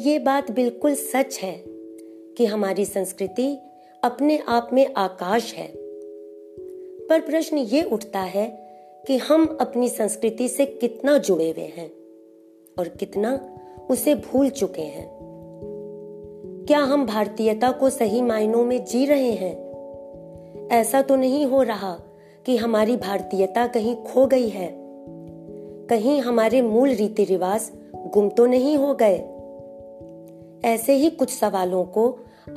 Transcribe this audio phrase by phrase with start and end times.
[0.00, 1.64] ये बात बिल्कुल सच है
[2.36, 3.58] कि हमारी संस्कृति
[4.02, 5.72] अपने आप में आकाश है।
[7.06, 8.46] पर प्रश्न ये उठता है
[9.06, 11.90] कि हम अपनी संस्कृति से कितना जुड़े हुए हैं
[12.78, 13.58] और कितना
[13.90, 15.10] उसे भूल चुके हैं।
[16.68, 19.70] क्या हम भारतीयता को सही मायनों में जी रहे हैं?
[20.68, 22.00] ऐसा तो नहीं हो रहा
[22.46, 24.74] कि हमारी भारतीयता कहीं खो गई है।
[25.86, 29.29] कहीं हमारे मूल रीति रिवाज गुम तो नहीं हो गए?
[30.64, 32.02] ऐसे ही कुछ सवालों को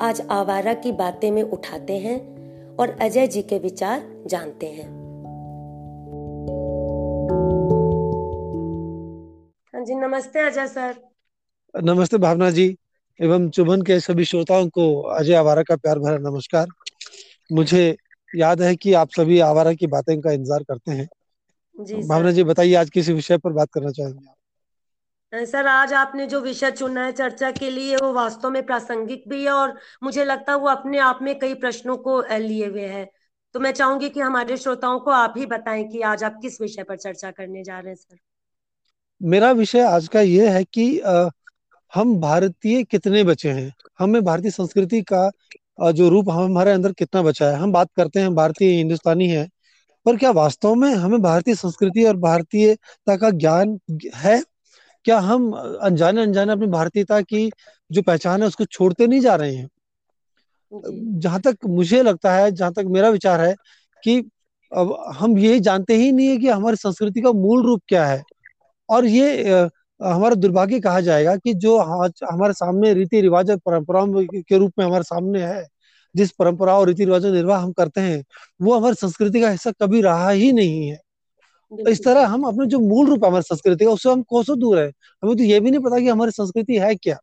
[0.02, 2.18] आज आवारा की बातें में उठाते हैं
[2.78, 4.88] और अजय जी के विचार जानते हैं।
[9.74, 10.96] हाँ जी नमस्ते अजय सर।
[11.76, 12.76] नमस्ते भावना जी
[13.20, 16.68] एवं चुभन के सभी श्रोताओं को अजय आवारा का प्यार भरा नमस्कार।
[17.52, 17.96] मुझे
[18.32, 21.08] याद है कि आप सभी आवारा की बातें का इंतज़ार करते हैं।
[21.78, 24.43] जी भावना जी बताइए आज किस विषय पर बात करना चाहेंगे
[25.34, 29.44] सर आज आपने जो विषय चुना है चर्चा के लिए वो वास्तव में प्रासंगिक भी
[29.44, 33.06] है और मुझे लगता है वो अपने आप में कई प्रश्नों को लिए हुए है।
[33.56, 36.84] तो मैं चाहूँगी कि हमारे श्रोताओं को आप ही बताएँ कि आज आप किस विषय
[36.84, 38.18] पर चर्चा करने जा रहे हैं सर?
[39.22, 41.28] मेरा विषय आज का ये है कि आ,
[41.94, 43.74] हम भारतीय कितने बचे हैं?
[44.00, 45.30] हमें भारतीय संस्कृति का
[45.92, 47.58] जो रूप हमारे अंदर कितना बचा है?
[47.58, 49.48] हम बात करते हैं भारतीय हिंदुस्तानी है
[50.06, 53.80] पर क्या वास्तव में हमें भारतीय संस्कृति और भारतीयता का ज्ञान
[54.16, 54.42] है?
[55.06, 55.52] क्या हम
[55.82, 57.50] अनजाने अनजाने अपनी भारतीयता की
[57.90, 59.70] जो पहचान है उसको छोड़ते नहीं जा रहे हैं?
[61.20, 63.56] जहाँ तक मुझे लगता है जहाँ तक मेरा विचार है
[64.04, 64.18] कि
[64.72, 68.24] अब हम ये जानते ही नहीं है कि हमारी संस्कृति का मूल रूप क्या है।
[68.90, 69.52] और ये
[70.02, 74.86] हमारा दुर्भाग्य कहा जाएगा कि जो हमारे सामने रीति रिवाज और परंपराओं के रूप में
[74.86, 75.66] हमारे सामने है
[76.16, 78.24] जिस परंपरा और रीति रिवाजों निर्वाह हम करते हैं
[78.62, 80.98] वो हमारी संस्कृति का हिस्सा कभी रहा ही नहीं है।
[81.80, 84.80] इस तरह हम अपने जो मूल रूप है हमारी संस्कृति का उससे हम कोसों दूर
[84.80, 84.88] है।
[85.24, 87.18] हमें तो ये भी नहीं पता कि हमारी संस्कृति है क्या।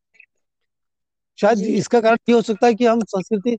[1.39, 3.57] शायद इसका कारण ये हो सकता है कि हम संस्कृति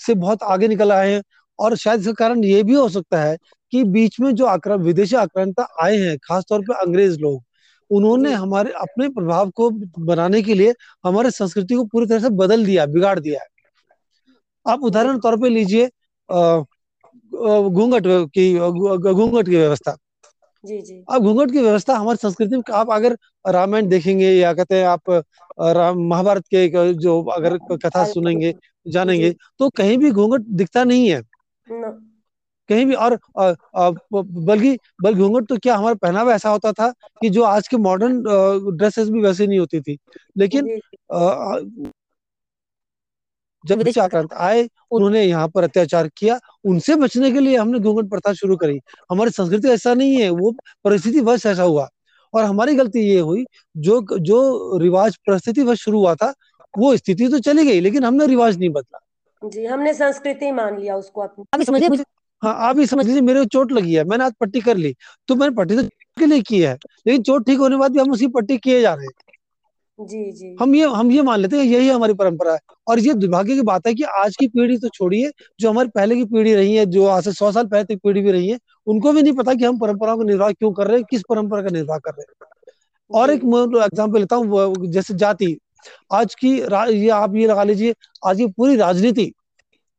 [0.00, 1.22] से बहुत आगे निकल आए हैं
[1.58, 3.36] और शायद इसका कारण ये भी हो सकता है
[3.72, 7.42] कि बीच में जो आक्रम विदेशी आक्रांता आए हैं खासतौर पर अंग्रेज़ लोग
[7.90, 9.70] उन्होंने हमारे अपने प्रभाव को
[10.04, 10.74] बनाने के लिए
[11.04, 13.48] हमारे संस्कृति को पूरी तरह से बदल दिया बिगाड़ दिया है।
[14.66, 15.86] आप उदाहरण तौर पर लीजिए
[17.32, 19.96] घूंघट की घूंघट की व्यवस्था।
[20.64, 24.74] जी जी। अब घूंघट की व्यवस्था हमारी संस्कृति में आप अगर रामायण देखेंगे या कहते
[24.74, 25.10] हैं आप
[25.76, 28.54] राम महाभारत के जो अगर कथा सुनेंगे
[28.86, 31.22] जानेंगे तो कहीं भी घूंघट दिखता नहीं है।
[32.68, 36.88] कहीं भी और बल्कि बल्कि घूंघट तो क्या हमारा पहनावा ऐसा होता था
[37.20, 38.22] कि जो आज के मॉडर्न
[38.76, 39.96] ड्रेसेस भी वैसे नहीं होती थी।
[40.36, 40.68] लेकिन
[43.64, 48.10] जब विदेशी आक्रांत आए उन्होंने यहाँ पर अत्याचार किया उनसे बचने के लिए हमने घूंघट
[48.10, 48.80] प्रथा शुरू करी।
[49.10, 50.52] हमारी संस्कृति ऐसा नहीं है वो
[50.84, 51.88] परिस्थिति वश ऐसा हुआ।
[52.34, 53.44] और हमारी गलती ये हुई
[53.76, 56.32] जो जो रिवाज परिस्थिति वश शुरू हुआ था
[56.74, 59.00] वो स्थिति तो चली गई लेकिन हमने रिवाज नहीं बदला।
[59.42, 61.22] जी हमने संस्कृति मान लिया उसको
[62.42, 64.94] हाँ आप ही समझ लीजिए मेरे को चोट लगी है मैंने आज पट्टी कर ली।
[65.28, 65.82] तो मैंने पट्टी तो
[66.18, 66.72] के लिए की है
[67.06, 69.23] लेकिन चोट ठीक होने के बाद भी हम उसकी पट्टी किए जा रहे हैं।
[69.98, 73.12] जी जी। हम ये हम ये मान लेते हैं यही हमारी परंपरा है। और ये
[73.14, 76.54] दुर्भाग्य की बात है कि आज की पीढ़ी तो छोड़िए जो हमारी पहले की पीढ़ी
[76.54, 79.22] रही है जो आज से सौ साल पहले तक पीढ़ी भी रही है उनको भी
[79.22, 81.98] नहीं पता कि हम परंपराओं का निर्वाह क्यों कर रहे हैं किस परंपरा का निर्वाह
[81.98, 82.52] कर रहे हैं।
[83.10, 85.56] और एक एग्ज़ाम्पल लेता हूँ जैसे जाति
[86.12, 87.94] आज की ये आप ये लगा लीजिए
[88.26, 89.32] आज की पूरी राजनीति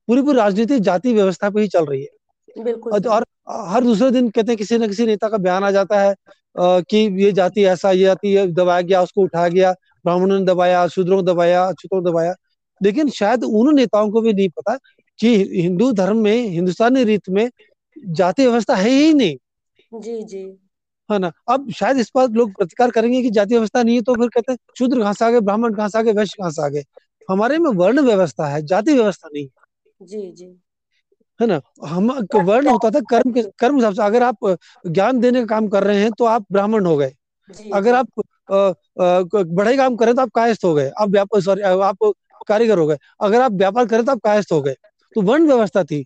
[0.07, 3.25] पूरी पूरी राजनीति जाति व्यवस्था पे ही चल रही है। बिल्कुल और
[3.67, 6.13] हर दूसरे दिन कहते हैं किसी न किसी नेता का बयान आ जाता है
[6.57, 9.71] कि ये जाति ऐसा ये जाति दबाया गया उसको उठाया गया
[10.05, 12.33] ब्राह्मणों ने दबाया शूद्रों को दबाया अछूतों को दबाया।
[12.81, 14.77] लेकिन शायद उन नेताओं को भी नहीं पता
[15.19, 17.49] कि हिंदू धर्म में हिंदुस्तानी रीत में
[17.97, 19.37] जाति व्यवस्था है ही नहीं।
[19.93, 20.43] जी जी।
[21.09, 21.31] है ना?
[21.49, 24.51] अब शायद इस पर लोग प्रतिकार करेंगे कि जाति व्यवस्था नहीं है तो फिर कहते
[24.51, 26.67] हैं शूद्र कहाँ से आ गए ब्राह्मण कहाँ से आ गए वैश्य कहाँ से आ
[26.67, 26.83] गए?
[27.29, 29.47] हमारे में वर्ण व्यवस्था है जाति व्यवस्था नहीं
[30.01, 30.45] जी जी।
[31.39, 31.59] है ना?
[31.85, 35.67] हम वर्ण होता था कर्म के कर्म हिसाब से अगर आप ज्ञान देने का काम
[35.67, 37.13] कर रहे हैं तो आप ब्राह्मण हो गए।
[37.73, 38.07] अगर आप
[38.49, 42.13] बढ़ाई काम करें तो आप कायस्थ हो गए। आप व्यापार सॉरी आप
[42.47, 44.75] कारीगर हो गए। अगर आप व्यापार करें तो आप कायस्थ हो गए।
[45.15, 46.05] तो वर्ण व्यवस्था थी।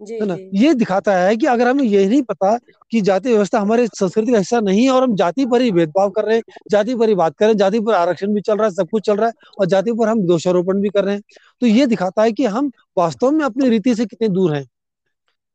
[0.00, 0.36] है ना?
[0.54, 2.56] ये दिखाता है कि अगर हमें ये नहीं पता
[2.90, 6.10] कि जाति व्यवस्था हमारे संस्कृति का हिस्सा नहीं है और हम जाति पर ही भेदभाव
[6.10, 8.56] कर रहे हैं जाति पर ही बात कर रहे हैं जाति पर आरक्षण भी चल
[8.56, 11.14] रहा है सब कुछ चल रहा है और जाति पर हम दोषारोपण भी कर रहे
[11.14, 11.22] हैं।
[11.62, 14.66] तो ये दिखाता है कि हम वास्तव में अपनी रीति से कितने दूर हैं।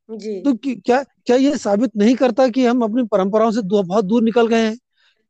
[0.09, 4.23] जी। तो क्या क्या ये साबित नहीं करता कि हम अपनी परंपराओं से बहुत दूर
[4.23, 4.77] निकल गए हैं?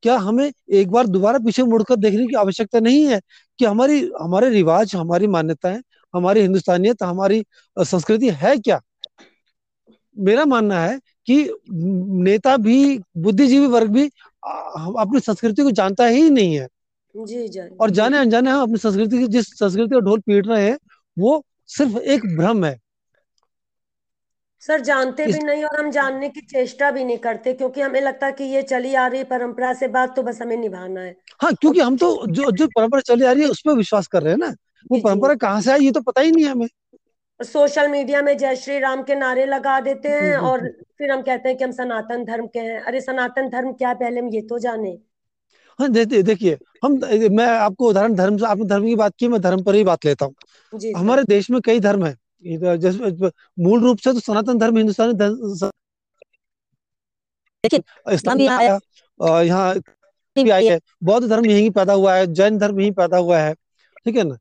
[0.03, 3.19] क्या हमें एक बार दोबारा पीछे मुड़कर देखने की आवश्यकता नहीं है
[3.59, 5.81] कि हमारी हमारे रिवाज हमारी मान्यताएँ
[6.13, 7.43] हमारी हिंदुस्तानियत हमारी
[7.77, 8.81] संस्कृति है क्या?
[10.17, 14.05] मेरा मानना है कि नेता भी बुद्धिजीवी वर्ग भी
[14.45, 16.67] अपनी संस्कृति को जानता ही नहीं है।
[17.15, 20.69] जी जी। और जाने अनजाने हम अपनी संस्कृति की जिस संस्कृति का ढोल पीट रहे
[20.69, 20.77] हैं
[21.17, 22.79] वो सिर्फ़ एक भ्रम है।
[24.61, 28.01] सर जानते इस भी नहीं और हम जानने की चेष्टा भी नहीं करते क्योंकि हमें
[28.01, 31.15] लगता है कि ये चली आ रही परंपरा से बात तो बस हमें निभाना है।
[31.41, 34.23] हाँ क्योंकि हम तो जो जो परंपरा चली आ रही है उस पर विश्वास कर
[34.23, 34.53] रहे हैं ना।
[34.91, 36.67] वो परंपरा कहाँ से आई ये तो पता ही नहीं है हमें।
[37.43, 40.67] सोशल मीडिया में जय श्री राम के नारे लगा देते हैं और।
[40.97, 44.19] फिर हम कहते हैं कि हम सनातन धर्म के हैं। अरे सनातन धर्म क्या पहले
[44.19, 44.97] हम ये तो जाने।
[45.79, 46.99] हाँ दे, दे, देखिए हम
[47.31, 50.05] मैं आपको उदाहरण धर्म से आपने धर्म की बात की मैं धर्म पर ही बात
[50.05, 52.15] लेता हूँ। हमारे देश में कई धर्म है।
[52.77, 55.69] जैसे मूल रूप से तो सनातन धर्म हिंदुस्तानी धर्म
[57.63, 57.83] लेकिन
[58.13, 59.73] इस्लाम भी यहाँ आया यहाँ
[60.35, 63.53] भी आई है। बौद्ध धर्म यही पैदा हुआ है जैन धर्म यहीं पैदा हुआ है।
[64.05, 64.37] ठीक है ना?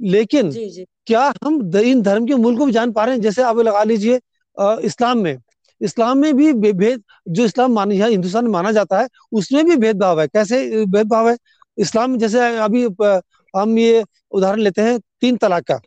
[0.00, 3.22] लेकिन जी जी। क्या हम इन धर्म के मूल को भी जान पा रहे हैं?
[3.22, 4.20] जैसे आप लगा लीजिए
[4.60, 5.38] इस्लाम में।
[5.80, 9.76] इस्लाम में भी भेद जो इस्लाम मान यहाँ हिंदुस्तान में माना जाता है उसमें भी
[9.76, 11.38] भेदभाव है। कैसे भेदभाव है?
[11.78, 12.88] इस्लाम में जैसे अभी
[13.56, 15.80] हम ये उदाहरण लेते हैं तीन तलाक का।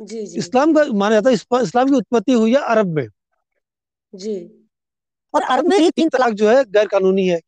[0.00, 3.08] जी जी। इस्लाम का माना जाता है इस- इस्लाम की उत्पत्ति हुई है अरब में।
[4.14, 4.68] जी।
[5.34, 7.40] और अरब में ही तीन तलाक जो है गैर कानूनी है।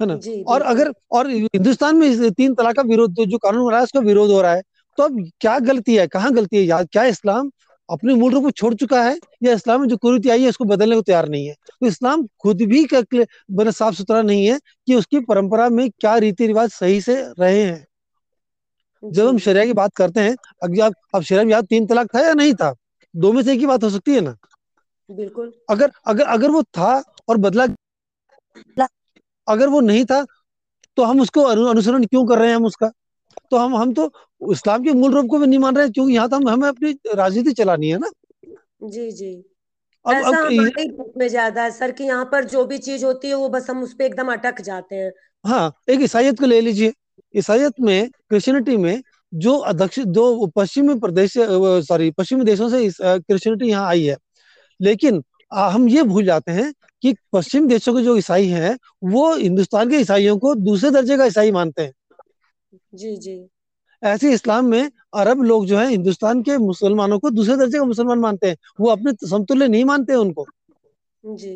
[0.00, 0.16] है ना?
[0.42, 4.00] और अगर और हिंदुस्तान में तीन तलाक का विरोध जो जो कानून बना है उसका
[4.00, 4.62] विरोध हो रहा है।
[4.98, 6.06] तो अब क्या गलती है?
[6.06, 7.50] कहाँ गलती है या क्या इस्लाम
[7.88, 9.18] अपने मूल रूप को छोड़ चुका है?
[9.42, 11.54] या इस्लाम में जो कुरीति आई है उसको बदलने को तैयार नहीं है?
[11.80, 12.86] तो इस्लाम खुद भी
[13.50, 17.62] बड़ा साफ़ सुथरा नहीं है कि उसकी परंपरा में क्या रीति रिवाज सही से रहे
[17.62, 17.86] हैं?
[19.02, 22.14] जब हम शरिया की बात करते हैं अगर आप अब शरिया में याद तीन तलाक
[22.14, 22.74] था या नहीं था?
[23.14, 24.36] दो में से एक ही बात हो सकती है ना?
[25.10, 27.66] बिल्कुल। अगर अगर अगर वो था और बदला
[29.46, 30.24] अगर वो नहीं था
[30.96, 32.90] तो हम उसको अनुसरण क्यों कर रहे हैं हम उसका?
[33.52, 34.10] तो हम हम तो
[34.40, 36.92] इस्लाम के मूल रूप को भी नहीं मान रहे क्योंकि यहाँ तो हम हमें अपनी
[37.14, 38.10] राजनीति चलानी है ना।
[38.84, 39.34] जी जी।
[40.04, 40.86] अब ऐसा अब हमारे
[41.16, 43.82] में ज़्यादा है सर कि यहाँ पर जो भी चीज़ होती है वो बस हम
[43.82, 45.12] उस पे एकदम अटक जाते हैं।
[45.44, 46.92] हाँ एक ईसाइयत को ले लीजिए।
[47.34, 49.02] ईसाइयत में क्रिश्चियनिटी में
[49.32, 51.32] जो अध्यक्ष जो पश्चिमी प्रदेश
[51.86, 54.16] सॉरी पश्चिमी देशों से क्रिश्चियनिटी यहाँ आई है।
[54.80, 55.22] लेकिन
[55.52, 56.72] आ, हम ये भूल जाते हैं
[57.02, 61.24] कि पश्चिम देशों के जो ईसाई हैं वो हिंदुस्तान के ईसाइयों को दूसरे दर्जे का
[61.26, 61.92] ईसाई मानते हैं।
[62.72, 63.46] जी जी।
[64.02, 68.18] ऐसे इस्लाम में अरब लोग जो है हिंदुस्तान के मुसलमानों को दूसरे दर्जे का मुसलमान
[68.18, 70.46] मानते हैं। वो अपने समतुल्य नहीं मानते हैं उनको।
[71.24, 71.54] जी।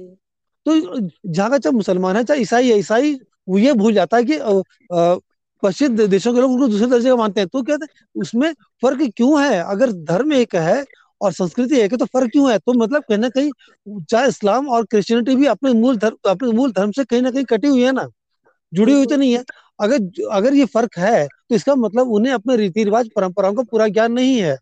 [0.67, 3.14] तो जहाँ का चाहे मुसलमान है चाहे ईसाई है ईसाई
[3.49, 4.38] वो ये भूल जाता है कि
[5.62, 9.03] पश्चिम देशों के लोग उनको दूसरे दर्जे का मानते हैं। तो कहते हैं उसमें फ़र्क
[9.17, 9.59] क्यों है?
[9.61, 10.85] अगर धर्म एक है
[11.20, 12.59] और संस्कृति एक है तो फ़र्क क्यों है?
[12.59, 16.73] तो मतलब कहीं ना कहीं चाहे इस्लाम और क्रिश्चियनिटी भी अपने मूल धर्म अपने मूल
[16.73, 18.09] धर्म से कहीं ना कहीं कटी हुई है ना।
[18.73, 19.43] जुड़ी हुई तो नहीं है।
[19.79, 23.89] अगर अगर ये फ़र्क है तो इसका मतलब उन्हें अपने रीति रिवाज परंपराओं का पूरा
[23.89, 24.57] ज्ञान नहीं है।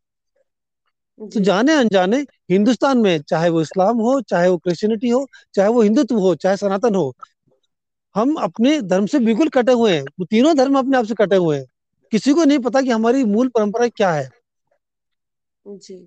[1.21, 2.17] तो जाने अनजाने
[2.51, 6.57] हिंदुस्तान में चाहे वो इस्लाम हो चाहे वो क्रिश्चियनिटी हो चाहे वो हिंदुत्व हो चाहे
[6.57, 7.13] सनातन हो
[8.15, 11.37] हम अपने धर्म से बिल्कुल कटे हुए हैं। वो तीनों धर्म अपने आप से कटे
[11.37, 11.65] हुए हैं।
[12.13, 14.29] किसी को नहीं पता कि हमारी मूल परंपरा क्या है।
[15.67, 16.07] जी।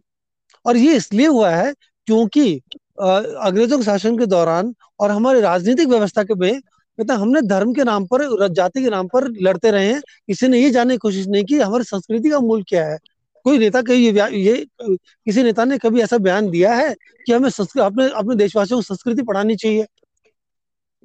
[0.66, 1.74] और ये इसलिए हुआ है
[2.08, 2.54] क्योंकि
[3.00, 6.60] अंग्रेज़ों के शासन के दौरान और हमारे राजनीतिक व्यवस्था के में
[6.98, 10.60] मतलब हमने धर्म के नाम पर जाति के नाम पर लड़ते रहे हैं। किसी ने
[10.60, 12.98] ये जानने की कोशिश नहीं की हमारी संस्कृति का मूल क्या है?
[13.46, 16.94] कोई नेता कहीं ये, ये किसी नेता ने कभी ऐसा बयान दिया है
[17.28, 19.86] कि हमें अपने अपने देशवासियों को संस्कृति पढ़ानी चाहिए?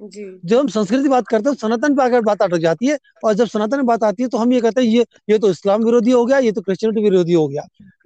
[0.01, 2.97] जी। जब हम संस्कृति बात करते हैं तो सनातन पे आकर बात अटक जाती है
[3.25, 5.83] और जब सनातन बात आती है तो हम ये कहते हैं ये ये तो इस्लाम
[5.83, 7.61] विरोधी हो गया ये तो क्रिश्चियनिटी विरोधी हो गया।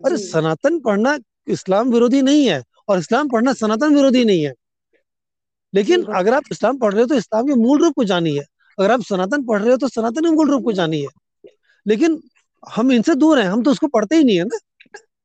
[0.06, 4.54] अरे सनातन पढ़ना इस्लाम विरोधी नहीं है और इस्लाम पढ़ना सनातन विरोधी नहीं है।
[5.74, 8.39] लेकिन अगर आप इस्लाम पढ़ रहे हो तो इस्लाम के मूल रूप को जानिए।
[8.77, 11.08] अगर आप सनातन पढ़ रहे हो तो सनातन के मूल रूप को जानिए।
[11.86, 12.22] लेकिन
[12.75, 14.58] हम इनसे दूर हैं हम तो उसको पढ़ते ही नहीं है ना।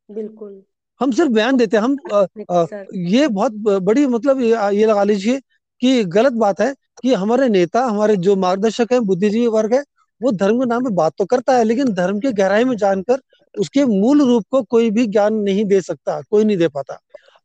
[0.08, 0.62] बिल्कुल।
[1.00, 3.52] हम सिर्फ़ बयान देते हैं हम अ, सर। ये बहुत
[3.82, 5.40] बड़ी मतलब ये लगा लीजिए
[5.82, 9.82] कि गलत बात है कि हमारे नेता हमारे जो मार्गदर्शक है बुद्धिजीवी वर्ग है
[10.20, 13.20] वो धर्म के नाम पे बात तो करता है लेकिन धर्म के गहराई में जानकर
[13.54, 16.98] उसके मूल रूप को कोई भी ज्ञान नहीं दे सकता कोई नहीं दे पाता।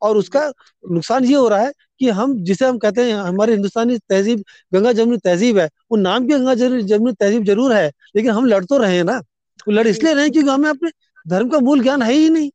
[0.04, 0.52] और उसका
[0.92, 4.44] नुकसान ये हो रहा है कि हम जिसे हम कहते हैं हमारे हिंदुस्तानी तहजीब
[4.74, 8.66] गंगा जमुनी तहजीब है वो नाम की गंगा जमुनी तहजीब ज़रूर है लेकिन हम लड़
[8.66, 9.18] तो रहे हैं ना।
[9.68, 10.92] वो लड़ इसलिए रहे हैं क्योंकि हमें अपने
[11.28, 12.52] धर्म का मूल ज्ञान है ही नहीं।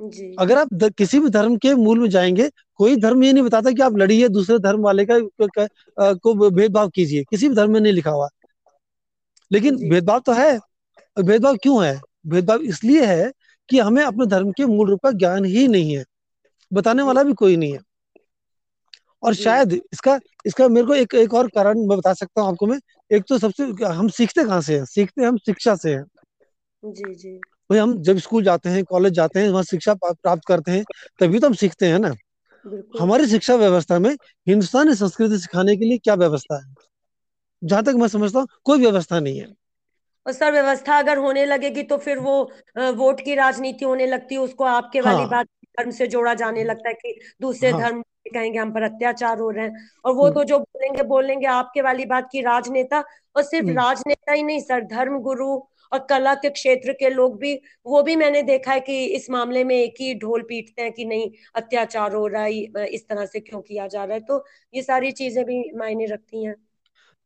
[0.00, 3.44] जी। अगर आप द, किसी भी धर्म के मूल में जाएँगे कोई धर्म ये नहीं
[3.44, 5.68] बताता कि आप लड़िए दूसरे धर्म वाले का क- क-
[6.00, 8.28] को भेदभाव कीजिए किसी भी धर्म में नहीं लिखा हुआ।
[9.52, 10.58] लेकिन भेदभाव तो है
[11.20, 12.00] भेदभाव क्यों है?
[12.26, 13.32] भेदभाव इसलिए है
[13.68, 16.04] कि हमें अपने धर्म के मूल रूप का ज्ञान ही नहीं है।
[16.70, 17.78] बताने वाला भी कोई नहीं है।
[19.22, 22.66] और शायद इसका इसका मेरे को एक एक और कारण मैं बता सकता हूँ आपको
[22.66, 22.78] मैं।
[23.10, 24.84] एक तो सबसे हम सीखते कहाँ से हैं?
[24.84, 26.04] सीखते हम शिक्षा से हैं।
[26.82, 27.34] जी जी।
[27.70, 30.84] भाई हम जब स्कूल जाते हैं कॉलेज जाते हैं वहाँ शिक्षा प्राप्त करते हैं
[31.20, 32.14] तभी तो हम सीखते हैं ना।
[33.00, 34.10] हमारी शिक्षा व्यवस्था में
[34.46, 36.74] हिंदुस्तानी संस्कृति सिखाने के लिए क्या व्यवस्था है?
[37.62, 39.46] जहाँ तक मैं समझता हूँ कोई व्यवस्था नहीं है।
[40.26, 42.42] और सर व्यवस्था अगर होने लगेगी तो फिर वो
[42.78, 45.46] वोट की राजनीति होने लगती है उसको आपके हाँ, वाली बात
[45.78, 48.02] धर्म से जोड़ा जाने लगता है कि दूसरे हाँ। धर्म
[48.34, 51.82] कहेंगे हम पर अत्याचार हो रहे हैं और वो हम्म, तो जो बोलेंगे बोलेंगे आपके
[51.82, 53.04] वाली बात की राजनेता
[53.36, 55.60] और सिर्फ़ हम्म। राजनेता ही नहीं सर धर्म गुरु
[55.92, 57.54] और कला के क्षेत्र के लोग भी
[57.86, 61.04] वो भी मैंने देखा है कि इस मामले में एक ही ढोल पीटते हैं कि
[61.04, 64.20] नहीं अत्याचार हो रहा है इस तरह से क्यों किया जा रहा है?
[64.20, 64.44] तो
[64.74, 66.54] ये सारी चीज़ें भी मायने रखती हैं।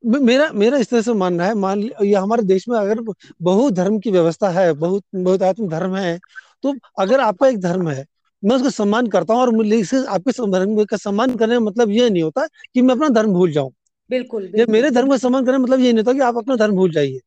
[0.04, 3.00] मेरा मेरा इस तरह से मानना है मान ये हमारे देश में अगर
[3.42, 6.18] बहुत धर्म की व्यवस्था है बहुत बहुतायत धर्म है
[6.62, 8.04] तो अगर आपका एक धर्म है
[8.42, 12.08] मैं उसका सम्मान करता हूँ और मुझे आपके धर्म का सम्मान करने का मतलब ये
[12.10, 13.70] नहीं होता कि मैं अपना धर्म भूल जाऊँ।
[14.10, 16.56] बिल्कुल बिल्कुल मेरे धर्म का सम्मान करने का मतलब ये नहीं होता कि आप अपना
[16.56, 17.20] धर्म भूल जाइए।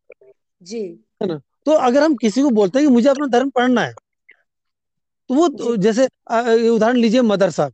[0.62, 0.82] जी।
[1.22, 1.40] है ना?
[1.66, 3.94] तो अगर हम किसी को बोलते हैं कि मुझे अपना धर्म पढ़ना है
[5.30, 6.06] तो वो जैसे
[6.70, 7.70] उदाहरण लीजिए मदरसा।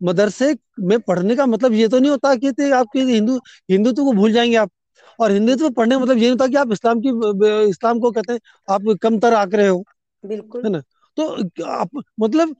[0.00, 3.38] मदरसे में पढ़ने का मतलब ये तो नहीं होता कि आप हिंदू
[3.70, 4.70] हिंदुत्व को भूल जाएँगे आप।
[5.18, 7.08] और हिंदुत्व पढ़ने का मतलब ये नहीं होता कि आप इस्लाम की
[7.70, 9.82] इस्लाम को कहते हैं आप कमतर आंक रहे हो।
[10.24, 10.82] बिल्कुल। है ना?
[11.16, 12.54] तो आप मतलब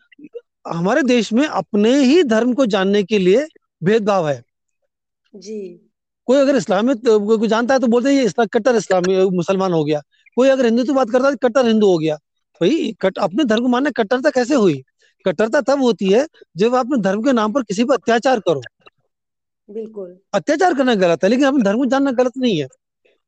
[0.67, 3.47] हमारे देश में अपने ही धर्म को जानने के लिए
[3.83, 4.43] भेदभाव है।
[5.35, 5.59] जी।
[6.29, 9.73] कोई अगर इस्लामिक को को जानता है तो बोलते हैं ये इस्लाम कट्टर इस्लामी मुसलमान
[9.73, 10.01] हो गया।
[10.37, 12.17] कोई अगर हिंदू की बात करता है तो कट्टर हिंदू हो गया।
[12.61, 14.83] भाई कट, अपने धर्म को मानने कट्टरता कैसे हुई?
[15.25, 18.63] कट्टरता तब होती है जब आप अपने धर्म के नाम पर किसी पर अत्याचार करो।
[19.69, 22.67] बिल्कुल। अत्याचार करना गलत है लेकिन अपने धर्म को जानना गलत नहीं है।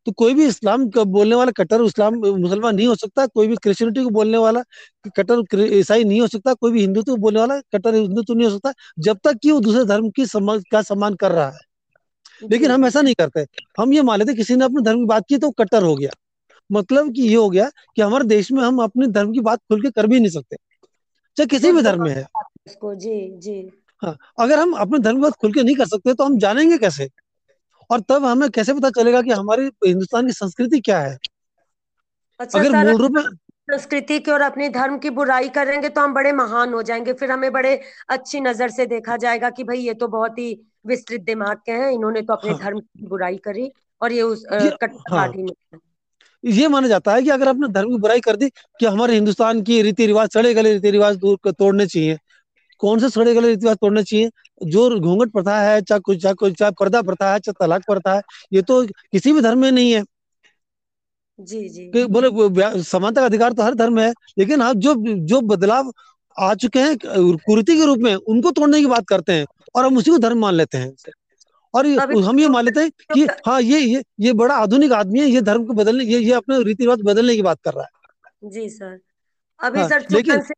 [0.09, 3.57] तो कोई भी इस्लाम का बोलने वाला कट्टर इस्लाम मुसलमान नहीं हो सकता कोई भी
[3.57, 4.63] क्रिश्चियनिटी को बोलने वाला
[5.17, 8.53] कट्टर ईसाई नहीं हो सकता कोई भी हिंदुत्व को बोलने वाला कट्टर हिंदुत्व नहीं हो
[8.53, 11.59] सकता जब तक कि वो दूसरे धर्म की सम्मान का सम्मान कर रहा है।
[12.43, 13.47] लेकिन हम ऐसा नहीं करते।
[13.81, 16.11] हम ये मान लेते किसी ने अपने धर्म की बात की तो कट्टर हो गया।
[16.73, 19.83] मतलब कि ये हो गया कि हमारे देश में हम अपने धर्म की बात खुल
[19.83, 20.57] के कर भी नहीं सकते।
[21.37, 22.25] चाहे किसी भी धर्म में है।
[22.67, 23.71] उसको जी जी।
[24.03, 26.79] हाँ अगर हम अपने धर्म की बात खुल के नहीं कर सकते तो हम जानेंगे
[26.79, 27.09] कैसे?
[27.91, 31.17] और तब हमें कैसे पता चलेगा कि हमारी हिंदुस्तान की संस्कृति क्या है?
[32.41, 33.23] अच्छा अगर मूल रूप में
[33.69, 37.31] संस्कृति की और अपने धर्म की बुराई करेंगे तो हम बड़े महान हो जाएँगे। फिर
[37.31, 41.57] हमें बड़े अच्छी नज़र से देखा जाएगा कि भाई ये तो बहुत ही विस्तृत दिमाग
[41.67, 45.43] के हैं इन्होंने तो अपने हाँ। धर्म की बुराई करी और ये उस हाँ। कट्टरवादी
[45.43, 45.79] में है
[46.45, 49.63] ये माना जाता है कि अगर अपने धर्म की बुराई कर दी कि हमारे हिंदुस्तान
[49.63, 52.19] की रीति रिवाज सड़े गले रीति रिवाज दूर तोड़ने चाहिए।
[52.79, 54.31] कौन से सड़े गले रीति रिवाज तोड़ने चाहिए?
[54.63, 58.15] जो घूंघट प्रथा है चाहे कुछ चाहे कुछ चाहे पर्दा प्रथा है चाहे तलाक प्रथा
[58.15, 58.23] है
[58.53, 60.03] ये तो किसी भी धर्म में नहीं है।
[61.39, 64.95] जी जी। बोले समानता का अधिकार तो हर धर्म में है लेकिन आप जो
[65.27, 65.93] जो बदलाव
[66.37, 69.97] आ चुके हैं कुरीति के रूप में उनको तोड़ने की बात करते हैं और हम
[69.99, 70.93] उसी को धर्म मान लेते हैं।
[71.75, 71.87] और
[72.23, 75.41] हम ये मान लेते हैं कि हाँ ये ये ये बड़ा आधुनिक आदमी है ये
[75.43, 78.69] धर्म को बदलने ये ये अपने रीति रिवाज बदलने की बात कर रहा है। जी
[78.69, 78.99] सर।
[79.61, 80.55] अभी हाँ सर चुपन से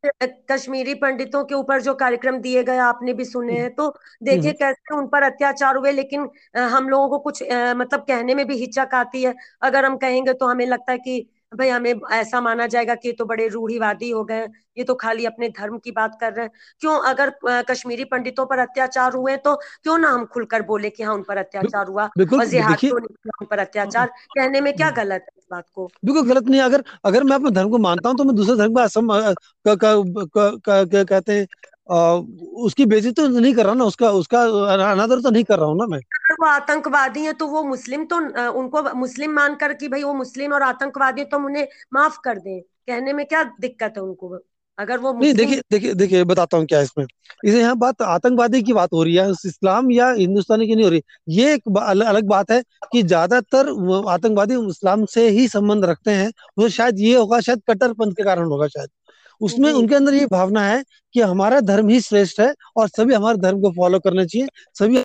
[0.51, 3.89] कश्मीरी पंडितों के ऊपर जो कार्यक्रम दिए गए आपने भी सुने हैं तो
[4.23, 6.29] देखिए हम्म, कैसे उन पर अत्याचार हुए लेकिन
[6.67, 7.43] हम लोगों को कुछ
[7.77, 11.21] मतलब कहने में भी हिचक आती है। अगर हम कहेंगे तो हमें लगता है कि
[11.53, 14.43] भाई हमें ऐसा माना जाएगा कि ये तो बड़े रूढ़िवादी हो गए
[14.79, 17.31] ये तो खाली अपने धर्म की बात कर रहे हैं। क्यों अगर
[17.69, 21.37] कश्मीरी पंडितों पर अत्याचार हुए तो क्यों ना हम खुलकर बोले कि हाँ उन पर
[21.37, 25.87] अत्याचार हुआ और किया उन पर अत्याचार। कहने में क्या गलत है इस बात को?
[26.05, 28.75] बिल्कुल गलत नहीं अगर अगर मैं अपने धर्म को मानता हूँ तो मैं दूसरे धर्म
[29.67, 31.47] का कहते हैं
[31.91, 34.43] उसकी बेइज्जती तो नहीं कर रहा ना उसका उसका
[34.91, 38.05] अनादर तो नहीं कर रहा हूँ ना मैं। अगर वो आतंकवादी है तो वो मुस्लिम
[38.05, 38.17] तो
[38.53, 42.61] उनको मुस्लिम मानकर कि भाई वो मुस्लिम और आतंकवादी तो हम उन्हें माफ़ कर दें।
[42.61, 44.39] कहने में क्या दिक्कत है उनको?
[44.79, 47.05] अगर वो नहीं देखिए देखिए देखिए बताता हूँ क्या इसमें।
[47.45, 50.85] इसे यहाँ बात आतंकवादी की बात हो रही है उस इस्लाम या हिंदुस्तानी की नहीं
[50.85, 53.69] हो रही। ये एक अल, अलग बात है कि ज़्यादातर
[54.11, 58.47] आतंकवादी इस्लाम से ही संबंध रखते हैं। वो शायद ये होगा शायद कट्टरपंथ के कारण
[58.47, 58.89] होगा शायद।
[59.41, 60.83] उसमें उनके अंदर ये भावना है
[61.15, 65.03] कि हमारा धर्म ही श्रेष्ठ है और सभी हमारे धर्म को फॉलो करना चाहिए सभी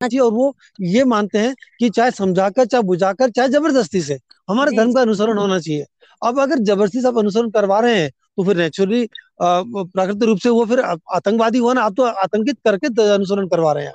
[0.00, 4.76] चाहिए और वो ये मानते हैं कि चाहे समझाकर चाहे बुझाकर चाहे ज़बरदस्ती से हमारे
[4.76, 5.84] धर्म का अनुसरण होना चाहिए।
[6.22, 9.08] अब अगर ज़बरदस्ती से आप अनुसरण करवा रहे हैं तो फिर नेचुरली
[9.42, 13.86] प्राकृतिक रूप से वो फिर आतंकवादी हुआ ना आप तो आतंकित करके अनुसरण करवा रहे
[13.86, 13.94] हैं।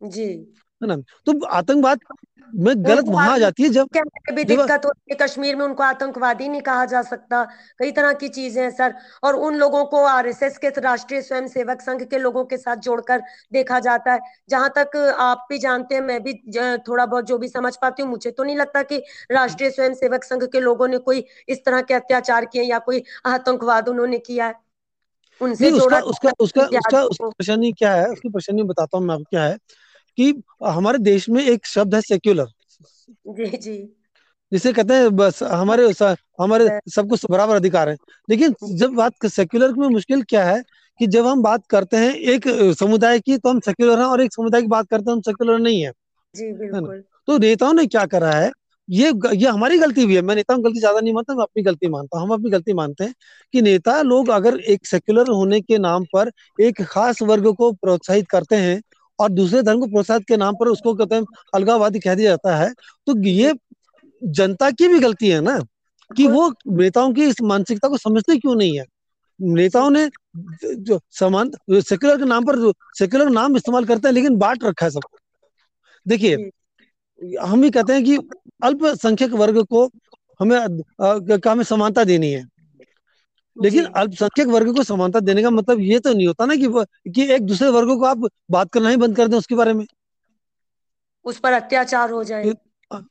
[0.00, 0.28] जी।
[0.84, 1.02] है ना?
[1.26, 2.00] तो आतंकवाद
[2.52, 3.88] में गलत वहाँ आ जाती है जब
[4.32, 7.42] भी दिक्कत होती है कश्मीर में उनको आतंकवादी नहीं कहा जा सकता।
[7.78, 12.02] कई तरह की चीज़ें हैं सर। और उन लोगों को आरएसएस के राष्ट्रीय स्वयंसेवक संघ
[12.02, 13.22] के लोगों के साथ जोड़कर
[13.52, 16.32] देखा जाता है। जहाँ तक आप भी जानते हैं मैं भी
[16.88, 20.42] थोड़ा बहुत जो भी समझ पाती हूँ मुझे तो नहीं लगता कि राष्ट्रीय स्वयंसेवक संघ
[20.44, 24.54] के लोगों ने कोई इस तरह के अत्याचार किए या कोई आतंकवाद उन्होंने किया है।
[25.40, 28.06] उनसे उसका उसका उसका उसका उसकी परेशानी क्या है?
[28.06, 29.58] उसकी परेशानी बताता हूँ मैं आपको क्या है।
[30.18, 30.32] कि
[30.64, 32.46] हमारे देश में एक शब्द है सेक्युलर
[33.28, 33.76] जी जी।
[34.52, 35.86] जिसे कहते हैं बस हमारे
[36.40, 37.96] हमारे सबको बराबर अधिकार है।
[38.28, 40.62] लेकिन जब बात सेक्युलर में मुश्किल क्या है
[41.00, 44.34] कि जब हम बात करते हैं एक समुदाय की तो हम सेक्युलर हैं और एक
[44.34, 45.90] समुदाय की बात करते हैं हम सेक्युलर नहीं है।
[46.34, 48.50] जी बिल्कुल। तो नेताओं ने क्या करा है
[48.88, 51.62] ये ये हमारी गलती भी है। मैं नेताओं की गलती ज़्यादा नहीं मानता मैं अपनी
[51.62, 53.14] गलती मानता हूँ। हम अपनी गलती मानते हैं
[53.54, 58.28] कि नेता लोग अगर एक सेक्युलर होने के नाम पर एक खास वर्ग को प्रोत्साहित
[58.30, 58.80] करते हैं
[59.18, 62.56] और दूसरे धर्म को प्रोत्साहित के नाम पर उसको कहते हैं अलगावादी कह दिया जाता
[62.56, 62.72] है।
[63.06, 63.52] तो ये
[64.22, 65.58] जनता की भी गलती है ना
[66.10, 68.84] कि वो नेताओं की इस मानसिकता को समझते क्यों नहीं है?
[69.40, 70.08] नेताओं ने
[70.58, 74.90] जो समान सेक्युलर के नाम पर सेक्युलर नाम इस्तेमाल करते हैं, लेकिन बांट रखा है
[74.90, 75.18] सबको
[76.06, 76.50] देखिए,
[77.42, 78.16] हम ही कहते हैं कि
[78.62, 79.88] अल्पसंख्यक वर्ग को
[80.40, 80.58] हमें
[81.46, 82.44] हमें समानता देनी है।
[83.62, 86.68] लेकिन अल्पसंख्यक वर्ग को समानता देने का मतलब ये तो नहीं होता ना कि
[87.10, 89.86] कि एक दूसरे वर्ग को आप बात करना ही बंद कर दें उसके बारे में।
[91.24, 92.52] उस पर अत्याचार हो जाए।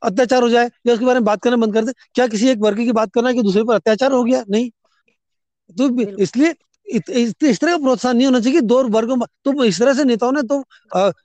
[0.02, 2.58] अत्याचार हो जाए या उसके बारे में बात करना बंद कर दे। क्या किसी एक
[2.58, 4.44] वर्ग की बात करना है कि दूसरे पर अत्याचार हो गया?
[4.50, 4.70] नहीं।
[5.76, 6.54] तो इसलिए
[6.86, 10.32] इस तरह का प्रोत्साहन नहीं होना चाहिए कि दो वर्गों तो इस तरह से नेताओं
[10.32, 10.62] ने तो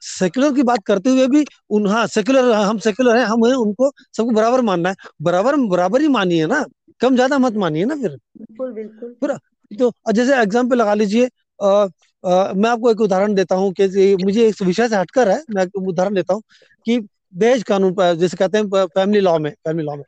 [0.01, 3.91] सेक्युलर की बात करते हुए भी उन हाँ सेक्युलर हम सेक्युलर हैं हम हैं उनको
[4.17, 6.63] सबको बराबर मानना है। बराबर बराबर ही मानिए ना
[7.01, 9.37] कम ज़्यादा मत मानिए ना फिर। बिल्कुल बिल्कुल। फिर
[9.71, 11.25] तो जैसे एग्ज़ाम्पल लगा लीजिए
[11.59, 16.13] मैं आपको एक उदाहरण देता हूँ कि मुझे एक विषय से हटकर है मैं उदाहरण
[16.15, 16.41] देता हूँ
[16.85, 16.99] कि
[17.35, 20.03] दहेज कानून जैसे कहते हैं फैमिली लॉ में फैमिली लॉ में।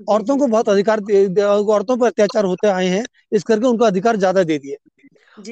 [0.00, 1.00] औरतों को बहुत अधिकार
[1.42, 4.76] औरतों पर अत्याचार होते आए हैं इस करके उनको अधिकार ज़्यादा दे दिए।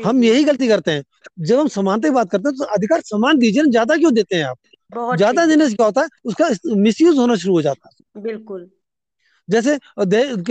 [0.05, 1.03] हम यही गलती करते हैं।
[1.41, 4.45] जब हम समानता की बात करते हैं तो अधिकार समान दीजिए ज़्यादा क्यों देते हैं
[4.45, 4.59] आप?
[5.17, 8.69] ज़्यादा देने से क्या होता है उसका मिसयूज होना शुरू हो जाता है। बिल्कुल।
[9.49, 9.75] जैसे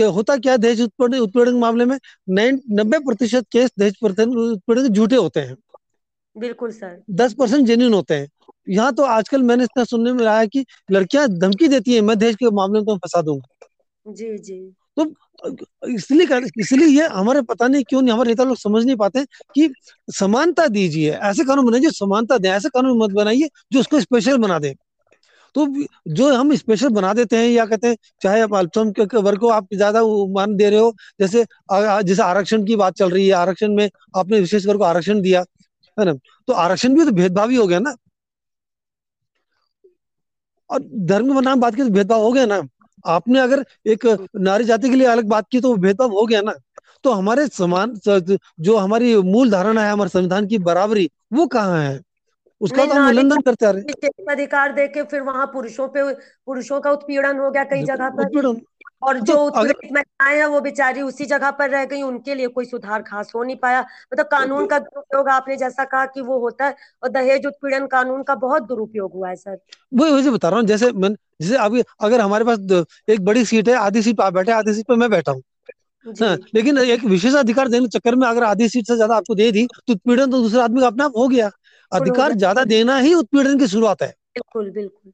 [0.06, 1.98] होता क्या दहेज उत्पीड़न उत्पीड़न के मामले में
[2.28, 5.56] नब्बे प्रतिशत केस दहेज उत्पीड़न के झूठे होते हैं।
[6.36, 8.28] बिल्कुल सर। दस परसेंट जेन्यून होते हैं।
[8.68, 12.36] यहाँ तो आजकल मैंने इतना सुनने में आया कि लड़कियाँ धमकी देती है मैं दहेज
[12.36, 13.66] के मामले में तो फंसा दूँगा।
[14.06, 14.58] जी जी।
[14.96, 15.04] तो
[15.88, 19.68] इसलिए इसलिए ये हमारे पता नहीं क्यों नहीं, हमारे नेता लोग समझ नहीं पाते कि
[20.08, 24.58] समानता दीजिए, ऐसे कानून बनाइए समानता दें, ऐसे कानून मत बनाइए जो उसको स्पेशल बना
[24.58, 24.74] दे।
[25.54, 25.66] तो
[26.10, 29.68] जो हम स्पेशल बना देते हैं, या कहते हैं, चाहे आप अल्पसंख्यक वर्ग को आप
[29.74, 30.02] ज़्यादा
[30.34, 34.40] मान दे रहे हो, जैसे जैसे आरक्षण की बात चल रही है, आरक्षण में आपने
[34.40, 35.44] विशेष वर्ग को आरक्षण दिया,
[35.98, 36.14] है ना?
[36.48, 37.94] तो आरक्षण भी तो भेदभाव ही हो गया ना।
[40.70, 42.60] और धर्म के नाम बात की तो भेदभाव हो गया ना।
[43.04, 44.06] आपने अगर एक
[44.36, 46.54] नारी जाति के लिए अलग बात की तो भेदभाव हो गया ना।
[47.04, 47.94] तो हमारे समान
[48.60, 52.00] जो हमारी मूल धारणा है हमारे संविधान की बराबरी वो कहाँ है?
[52.60, 56.02] उसका तो हम उल्लंघन करते आ रहे अधिकार देके फिर वहाँ पुरुषों पे
[56.46, 58.24] पुरुषों का उत्पीड़न हो गया कई जगह पर।
[59.02, 62.46] और तो जो उत्पीड़ित महिलाएँ हैं वो बेचारी उसी जगह पर रह गई उनके लिए
[62.48, 66.38] कोई सुधार खास हो नहीं पाया। मतलब कानून का दुरुपयोग आपने जैसा कहा कि वो
[66.38, 69.58] होता है और दहेज उत्पीड़न कानून का बहुत दुरुपयोग हुआ है सर।
[69.94, 71.10] वही वही बता रहा हूँ जैसे मैं
[71.42, 74.86] जैसे अभी अगर हमारे पास एक बड़ी सीट है आधी सीट आप बैठे आधी सीट
[74.86, 75.42] पर मैं बैठा हूँ।
[76.06, 79.50] हाँ, लेकिन एक विशेष अधिकार देने चक्कर में अगर आधी सीट से ज़्यादा आपको दे
[79.52, 81.50] दी तो उत्पीड़न तो दूसरे आदमी का अपने हो गया।
[81.92, 85.12] अधिकार ज़्यादा देना ही उत्पीड़न की शुरुआत है। बिल्कुल बिल्कुल।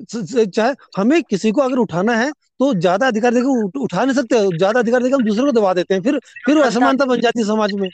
[0.00, 4.80] चाहे हमें किसी को अगर उठाना है तो ज़्यादा अधिकार देकर उठा नहीं सकते ज़्यादा
[4.80, 7.72] अधिकार देकर हम दूसरे को दबा देते हैं फिर फिर असमानता बन जाती है समाज
[7.74, 7.88] में।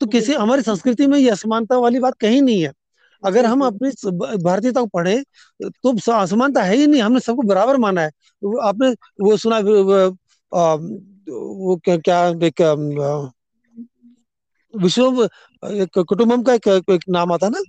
[0.00, 2.72] तो किसी हमारी संस्कृति में ये असमानता वाली बात कहीं नहीं है।
[3.22, 3.90] अगर हम अपनी
[4.38, 5.22] भारतीयता को पढ़े
[5.60, 8.10] तो असमानता है ही नहीं हमने सबको बराबर माना है।
[8.62, 9.58] आपने वो सुना
[10.52, 12.60] वो क्या क्या एक
[14.74, 15.28] विश्व
[15.98, 17.60] कुटुम्बम का एक, एक नाम आता ना?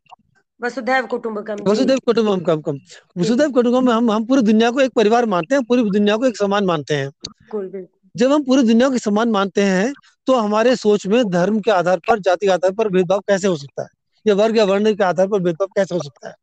[0.60, 2.78] वसुधैव कुटुंबकम वसुधैव कुटुंबकम कम
[3.17, 6.26] वसुधैव कुटुंबकम में हम हम पूरी दुनिया को एक परिवार मानते हैं पूरी दुनिया को
[6.26, 9.93] एक समान मानते हैं। जब हम पूरी दुनिया को समान मानते हैं
[10.28, 13.56] तो हमारे सोच में धर्म के आधार पर जाति के आधार पर भेदभाव कैसे हो
[13.56, 13.89] सकता है?
[14.26, 16.36] या वर्ग या वर्ण के आधार पर भेदभाव कैसे हो सकता है?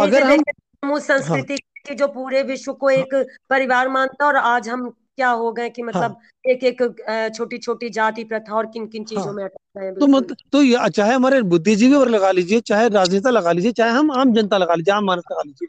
[0.00, 3.14] अगर हम संस्कृति हाँ। जो पूरे विश्व को एक
[3.50, 7.90] परिवार मानता और आज हम क्या हो गए कि मतलब हाँ। एक एक छोटी छोटी
[7.90, 11.40] जाति प्रथा और किन किन चीज़ों हाँ। में अटक गए तो मत तो चाहे हमारे
[11.44, 15.04] बुद्धिजीवी और लगा लीजिए चाहे राजनेता लगा लीजिए चाहे हम आम जनता लगा लीजिए आम
[15.04, 15.68] मानस लगा लीजिए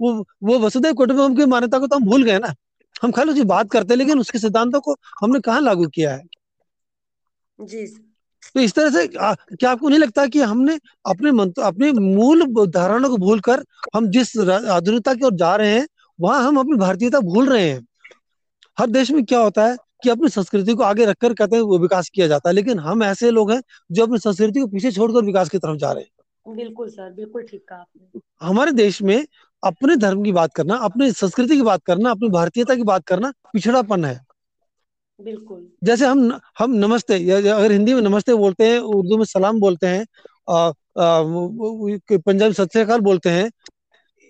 [0.00, 2.54] वो वो वसुदेव कुटुंबकम की मान्यता को तो हम भूल गए ना
[3.02, 6.22] हम खाली उसकी बात करते हैं लेकिन उसके सिद्धांतों को हमने कहा लागू किया है
[7.58, 7.86] जी
[8.54, 12.44] तो इस तरह से आ, क्या आपको नहीं लगता कि हमने अपने मंत्र अपने मूल
[12.68, 15.86] धारणा को भूलकर हम जिस आधुनिकता की ओर जा रहे हैं
[16.18, 17.80] वहाँ हम अपनी भारतीयता भूल रहे हैं
[18.78, 21.78] हर देश में क्या होता है कि अपनी संस्कृति को आगे रखकर कहते हैं वो
[21.78, 25.24] विकास किया जाता है लेकिन हम ऐसे लोग हैं जो अपनी संस्कृति को पीछे छोड़कर
[25.24, 29.26] विकास की तरफ़ जा रहे हैं। बिल्कुल सर बिल्कुल ठीक कहा आपने। हमारे देश में
[29.62, 33.32] अपने धर्म की बात करना अपनी संस्कृति की बात करना अपनी भारतीयता की बात करना
[33.52, 34.20] पिछड़ापन है।
[35.20, 39.60] बिल्कुल। जैसे हम हम नमस्ते या अगर हिंदी में नमस्ते बोलते हैं उर्दू में सलाम
[39.60, 40.06] बोलते हैं
[42.18, 43.50] पंजाबी सत बोलते हैं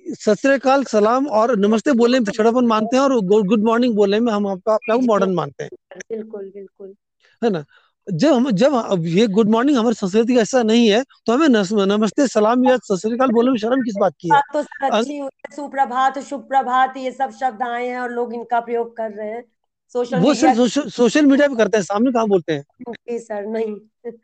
[0.05, 4.47] सतरकाल सलाम और नमस्ते बोलने में पिछड़ापन मानते हैं और गुड मॉर्निंग बोलने में हम
[4.47, 6.95] आपका अपना मॉडर्न मानते हैं। बिल्कुल बिल्कुल।
[7.43, 7.65] है ना?
[8.13, 11.49] जब हम जब ये गुड मॉर्निंग हमारी संस्कृति का ऐसा नहीं है तो हमें
[11.87, 14.41] नमस्ते सलाम या सत श्रीकाल बोलने में शर्म किस बात की है?
[14.53, 19.11] तो अच्छी सुप्रभात शुभ प्रभात ये सब शब्द आए हैं और लोग इनका प्रयोग कर
[19.11, 19.45] रहे हैं।
[19.95, 22.65] सोशल वो सिर्फ़ सोशल मीडिया पे करते हैं सामने कहाँ बोलते हैं?
[22.91, 23.77] जी सर नहीं।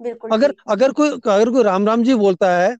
[0.00, 2.76] बिल्कुल अगर अगर कोई अगर कोई राम राम जी बोलता है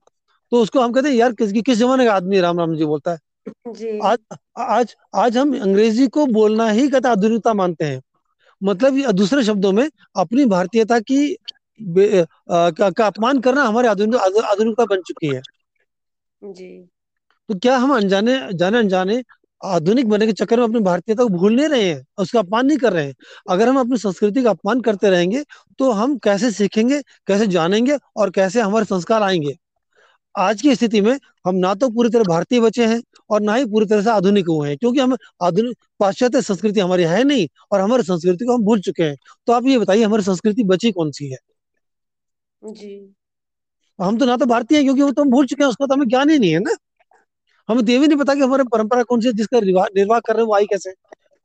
[0.51, 3.11] तो उसको हम कहते हैं यार किस किस जमाने का आदमी राम राम जी बोलता
[3.11, 3.19] है।
[3.67, 4.17] जी। आज
[4.57, 8.01] आज आज हम अंग्रेज़ी को बोलना ही कहते आधुनिकता मानते हैं।
[8.61, 11.35] मतलब दूसरे शब्दों में अपनी भारतीयता की आ,
[11.79, 15.41] का, का अपमान करना हमारे आधुनिक आधुनिकता बन चुकी है।
[16.41, 16.89] जी।
[17.49, 19.23] तो क्या हम अनजाने जाने अनजाने
[19.61, 22.77] आधुनिक बनने के चक्कर में अपनी भारतीयता को भूल नहीं रहे हैं उसका अपमान नहीं
[22.77, 23.15] कर रहे हैं?
[23.49, 25.43] अगर हम अपनी संस्कृति का अपमान करते रहेंगे
[25.79, 29.55] तो हम कैसे सीखेंगे कैसे जानेंगे और कैसे हमारे संस्कार आएँगे?
[30.35, 33.65] आज की स्थिति में हम ना तो पूरी तरह भारतीय बचे हैं और ना ही
[33.65, 37.81] पूरी तरह से आधुनिक हुए हैं क्योंकि हम आधुनिक पाश्चात्य संस्कृति हमारी है नहीं और
[37.81, 39.15] हमारी संस्कृति को हम भूल चुके हैं।
[39.47, 41.37] तो आप ये बताइए हमारी संस्कृति बची कौन सी है?
[42.61, 43.15] जी।
[43.99, 45.93] हम तो ना तो भारतीय हैं क्योंकि वो तो हम भूल चुके हैं उसका तो
[45.93, 46.75] हमें ज्ञान ही नहीं है ना।
[47.69, 50.41] हमें ये भी नहीं पता कि हमारी परंपरा कौन सी है जिसका निर्वाह कर रहे
[50.41, 50.93] हैं वो आई कैसे।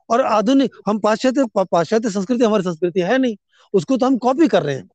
[0.09, 3.37] और आधुनिक हम पाश्चात्य पाश्चात्य संस्कृति हमारी संस्कृति है नहीं
[3.75, 4.89] उसको तो हम कॉपी कर रहे हैं।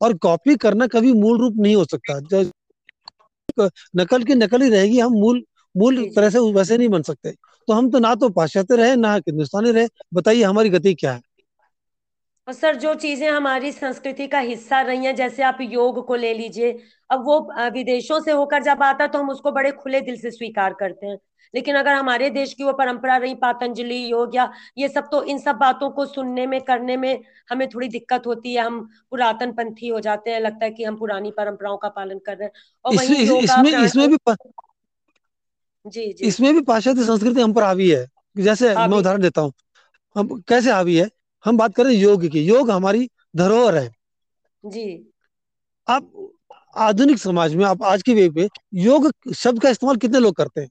[0.00, 2.18] और कॉपी करना कभी मूल रूप नहीं हो सकता।
[3.96, 7.30] नकल की नकल ही रहेगी हम मूल मूल। तरह से वैसे नहीं बन सकते।
[7.68, 11.20] तो हम तो ना तो पाश्चात्य रहे ना हिंदुस्तानी रहे। बताइए हमारी गति क्या है?
[12.48, 16.32] और सर जो चीज़ें हमारी संस्कृति का हिस्सा रही हैं जैसे आप योग को ले
[16.34, 16.72] लीजिए
[17.10, 17.38] अब वो
[17.70, 21.06] विदेशों से होकर जब आता है तो हम उसको बड़े खुले दिल से स्वीकार करते
[21.06, 21.16] हैं।
[21.54, 25.38] लेकिन अगर हमारे देश की वो परंपरा रही पातंजलि योग या ये सब तो इन
[25.38, 29.88] सब बातों को सुनने में करने में हमें थोड़ी दिक्कत होती है। हम पुरातन पंथी
[29.88, 32.52] हो जाते हैं लगता है कि हम पुरानी परंपराओं का पालन कर रहे हैं।
[32.84, 34.36] और इस, वहीं इस, इसमें प्राणायाम इसमें भी प-
[35.86, 39.52] जी जी। इसमें भी पाश्चात्य संस्कृति हम पर हावी है। जैसे मैं उदाहरण देता हूँ।
[40.16, 41.08] हम कैसे हावी है?
[41.44, 43.94] हम बात करें योग की। योग हमारी धरोहर है।
[44.66, 45.12] जी।
[45.88, 46.30] आप
[46.76, 50.60] आधुनिक समाज में आप आज की वे पे योग शब्द का इस्तेमाल कितने लोग करते
[50.60, 50.68] हैं?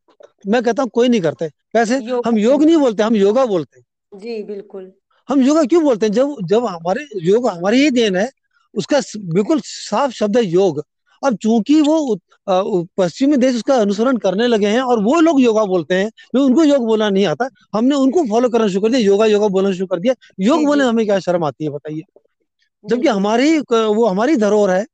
[0.48, 4.20] मैं कहता हूँ कोई नहीं करते। कैसे हम योग नहीं बोलते हम योगा बोलते हैं।
[4.20, 4.92] जी बिल्कुल।
[5.30, 6.14] हम योगा क्यों बोलते हैं?
[6.14, 8.30] जब जब हमारे योग हमारी ही देन है
[8.76, 10.84] उसका बिल्कुल साफ़ शब्द है योग।
[11.24, 12.18] अब चूँकि वो
[12.98, 16.64] पश्चिमी देश उसका अनुसरण करने लगे हैं और वो लोग योगा बोलते हैं मैं उनको
[16.64, 19.88] योग बोलना नहीं आता। हमने उनको फॉलो करना शुरू कर दिया योगा योगा बोलना शुरू
[19.88, 22.02] कर दिया। योग बोलने हमें क्या शर्म आती है बताइए?
[22.86, 24.86] जबकि हमारी वो हमारी धरोहर है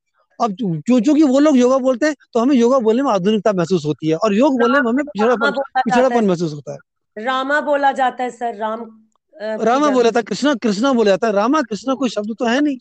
[0.43, 3.86] अब क्यों चूँकि वो लोग योगा बोलते हैं तो हमें योगा बोलने में आधुनिकता महसूस
[3.86, 6.78] होती है और योग बोलने में हमें पिछड़ापन पिछड़ापन महसूस होता है।
[7.26, 9.02] रामा बोला जाता है सर। राम
[9.41, 12.78] रामा बोला था कृष्णा कृष्णा बोला जाता है। रामा कृष्णा कोई शब्द तो है नहीं।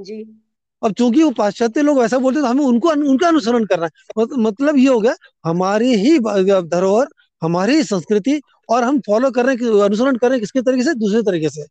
[0.00, 0.44] जी।
[0.84, 3.90] अब चूँकि वो पाश्चात्य लोग ऐसा बोलते हैं तो हमें उनको उनका अनुसरण करना है।
[4.18, 6.18] मत- मतलब ये हो गया हमारी ही
[6.62, 7.06] धरोहर
[7.42, 10.82] हमारी ही संस्कृति और हम फॉलो कर रहे हैं अनुसरण कर रहे हैं किसके तरीके
[10.82, 10.94] से?
[10.94, 11.64] दूसरे तरीके से।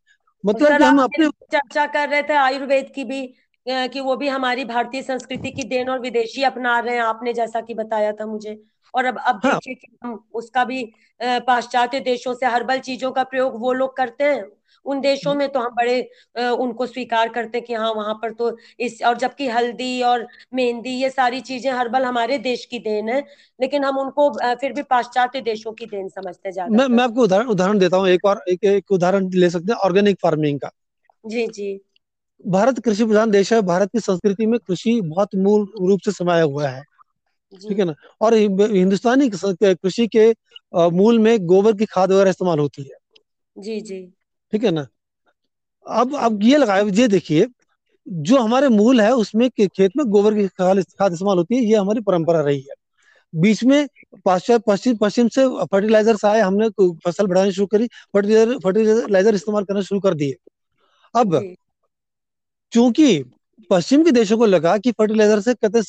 [0.46, 3.34] मतलब कि हम अपने चर्चा कर रहे थे आयुर्वेद की भी।
[3.68, 7.60] कि वो भी हमारी भारतीय संस्कृति की देन और विदेशी अपना रहे हैं। आपने जैसा
[7.60, 8.58] कि बताया था मुझे।
[8.94, 10.84] और अब अब हाँ। देखिए कि हम उसका भी
[11.20, 14.44] पाश्चात्य देशों से हर्बल चीज़ों का प्रयोग वो लोग करते हैं।
[14.86, 16.00] उन देशों में तो हम बड़े
[16.50, 20.90] उनको स्वीकार करते हैं कि हाँ वहाँ पर तो इस और जबकि हल्दी और मेहंदी
[20.92, 23.20] ये सारी चीज़ें हर्बल हमारे देश की देन है।
[23.60, 27.46] लेकिन हम उनको फिर भी पाश्चात्य देशों की देन समझते हैं मैं मैं आपको उदाहरण
[27.46, 30.70] उदाहरण देता हूँ। एक और एक, एक उदाहरण ले सकते हैं ऑर्गेनिक फ़ार्मिंग का।
[31.24, 31.80] जी जी।
[32.46, 36.42] भारत कृषि प्रधान देश है भारत की संस्कृति में कृषि बहुत मूल रूप से समाया
[36.42, 36.82] हुआ है।
[37.68, 37.94] ठीक है ना?
[38.20, 39.30] और हिंदुस्तानी
[39.64, 40.34] कृषि के
[40.74, 42.96] मूल में गोबर की खाद वगैरह इस्तेमाल होती है।
[43.58, 44.12] जी जी।
[44.52, 44.86] ठीक है ना?
[45.86, 47.46] अब अब ये लगाए ये देखिए
[48.08, 51.76] जो हमारे मूल है उसमें के- खेत में गोबर की खाद इस्तेमाल होती है ये
[51.76, 52.74] हमारी परंपरा रही है।
[53.34, 53.88] बीच में
[54.24, 56.68] पाश्चात्य पश्चिम पश्चिम से फर्टिलाइजर्स आए हमने
[57.04, 60.34] फ़सल बढ़ानी शुरू करी फर्टिलाइज़र फर्टिलाइज़र इस्तेमाल करना शुरू कर दिए।
[61.14, 61.34] अब
[62.72, 63.24] चूँकि
[63.70, 65.80] पश्चिम के देशों को लगा कि फर्टिलाइज़र से कहते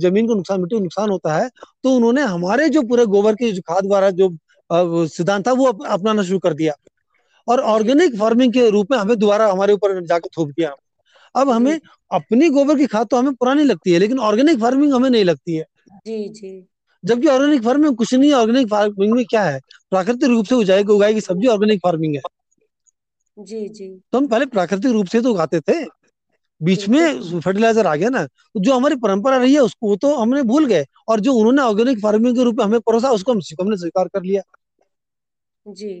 [0.00, 1.48] ज़मीन को नुकसान मिट्टी को नुकसान होता है
[1.84, 4.28] तो उन्होंने हमारे जो पूरे गोबर के खाद द्वारा जो
[5.08, 6.72] सिद्धांत था वो अपनाना शुरू कर दिया।
[7.48, 10.72] और ऑर्गेनिक फ़ार्मिंग के रूप में हमें दोबारा हमारे ऊपर जाकर थोप दिया।
[11.34, 11.78] अब हमें
[12.10, 15.56] अपनी गोबर की खाद तो हमें पुरानी लगती है लेकिन ऑर्गेनिक फ़ार्मिंग हमें नहीं लगती
[15.56, 15.64] है।
[16.06, 16.66] जी जी।
[17.04, 19.60] जबकि ऑर्गेनिक फ़ार्मिंग कुछ नहीं है ऑर्गेनिक फ़ार्मिंग में क्या है?
[19.90, 22.20] प्राकृतिक रूप से उगाई उगाएगी सब्ज़ी ऑर्गेनिक फ़ार्मिंग है।
[23.38, 25.84] जी जी। तो हम पहले प्राकृतिक रूप से तो उगाते थे।
[26.60, 30.14] बीच में फर्टिलाइज़र आ गया ना तो जो हमारी परंपरा रही है उसको वो तो
[30.16, 33.40] हमने भूल गए और जो उन्होंने ऑर्गेनिक फ़ार्मिंग के रूप में हमें परोसा उसको हम
[33.60, 34.42] हमने स्वीकार कर लिया।
[35.66, 35.94] जी।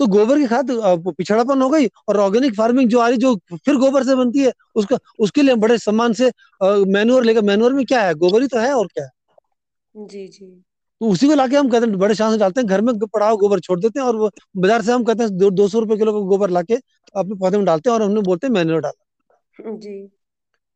[0.00, 0.70] तो गोबर की खाद
[1.08, 4.52] पिछड़ापन हो गई और ऑर्गेनिक फ़ार्मिंग जो आ रही जो फिर गोबर से बनती है
[4.76, 8.14] उसका उसके लिए बड़े सम्मान से मैनुअर लेकर मैनुअर में क्या है?
[8.14, 9.10] गोबर ही तो है और क्या है?
[9.94, 10.46] जी जी।
[11.00, 13.26] तो उसी को लाके हम कहते हैं बड़े शान से डालते हैं घर में पड़ा
[13.26, 16.12] हुआ गोबर छोड़ देते हैं और बाज़ार से हम कहते हैं दो सौ रुपए किलो
[16.12, 19.04] का गोबर लाके अपने पौधे में डालते हैं और हमने बोलते हैं मैन्योर डाला।
[19.60, 20.08] जी।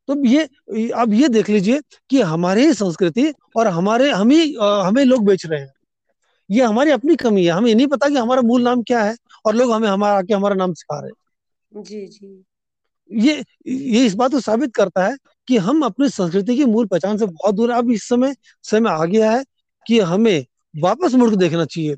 [0.09, 0.45] तो ये
[0.91, 5.47] अब ये देख लीजिए कि हमारे ही संस्कृति और हमारे हम ही हमें लोग बेच
[5.47, 5.73] रहे हैं।
[6.51, 9.17] ये हमारी अपनी कमी है। हमें नहीं पता कि हमारा मूल नाम क्या है
[9.47, 12.45] और लोग हमें हमारा आके हमारा नाम सिखा रहे हैं। जी जी।
[13.11, 15.17] ये ये इस बात को साबित करता है
[15.49, 19.05] कि हम अपनी संस्कृति की मूल पहचान से बहुत दूर अब इस समय समय आ
[19.05, 19.45] गया है
[19.87, 20.47] कि हमें
[20.79, 21.97] वापस मुड़ के देखना चाहिए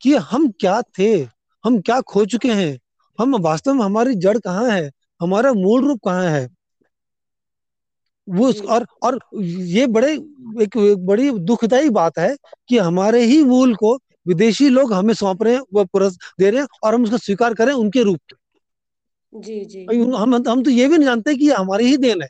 [0.00, 1.12] कि हम क्या थे
[1.64, 2.78] हम क्या खो चुके हैं
[3.18, 6.48] हम वास्तव में हमारी जड़ कहाँ है हमारा मूल रूप कहाँ है?
[8.28, 12.36] वो और और ये बड़े एक, एक बड़ी दुखदायी बात है
[12.68, 13.94] कि हमारे ही मूल को
[14.26, 17.54] विदेशी लोग हमें सौंप रहे हैं वो पुरस दे रहे हैं और हम उसका स्वीकार
[17.54, 18.20] करें उनके रूप
[19.32, 19.84] जी जी।
[20.16, 22.28] हम हम तो ये भी नहीं जानते कि ये हमारी ही देन है।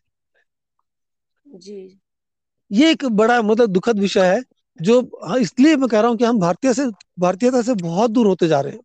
[1.47, 1.79] जी।
[2.71, 4.43] ये एक बड़ा मतलब दुखद विषय है
[4.81, 6.87] जो हाँ, इसलिए मैं कह रहा हूँ कि हम भारतीय से
[7.21, 8.81] भारतीयता से बहुत दूर होते जा रहे हैं।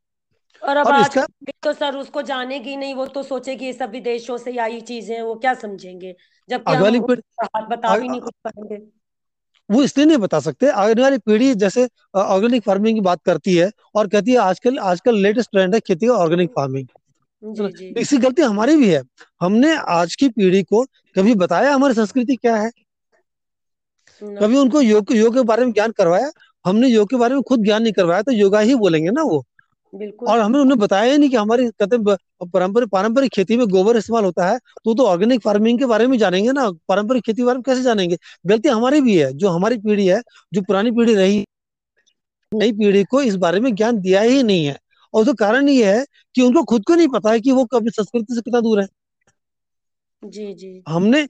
[0.64, 1.26] और अब और आज इसका
[1.64, 5.36] तो सर उसको जानेगी नहीं वो तो सोचेगी ये सब विदेशों से आई चीज़ें वो
[5.38, 6.16] क्या समझेंगे?
[6.50, 8.78] जबकि हम बता भी नहीं कुछ पाएँगे।
[9.70, 13.70] वो इसलिए नहीं बता सकते आने वाली पीढ़ी जैसे ऑर्गेनिक फ़ार्मिंग की बात करती है
[13.96, 16.88] और कहती है आजकल आजकल लेटेस्ट ट्रेंड है खेती का ऑर्गेनिक फ़ार्मिंग
[17.44, 19.02] जी जी। इसी गलती हमारी भी है।
[19.42, 20.84] हमने आज की पीढ़ी को
[21.16, 22.70] कभी बताया हमारी संस्कृति क्या है?
[24.22, 26.32] कभी उनको योग योग के बारे में ज्ञान करवाया?
[26.66, 29.44] हमने योग के बारे में खुद ज्ञान नहीं करवाया तो योगा ही बोलेंगे ना वो?
[29.94, 31.98] बिल्कुल। और हमने उन्हें बताया ही नहीं कि हमारी कहते
[32.46, 36.18] पारंपरिक पारंपरिक खेती में गोबर इस्तेमाल होता है तो तो ऑर्गेनिक फ़ार्मिंग के बारे में
[36.18, 38.18] जानेंगे ना पारंपरिक खेती के बारे में कैसे जानेंगे?
[38.46, 40.22] गलती हमारी भी है जो हमारी पीढ़ी है
[40.54, 41.44] जो पुरानी पीढ़ी रही
[42.52, 44.78] नई पीढ़ी को इस बारे में ज्ञान दिया ही नहीं है।
[45.14, 47.90] और उसका कारण ये है कि उनको खुद को नहीं पता है कि वो कभी
[47.92, 48.88] संस्कृति से कितना दूर है।
[50.24, 51.22] जी जी। हमने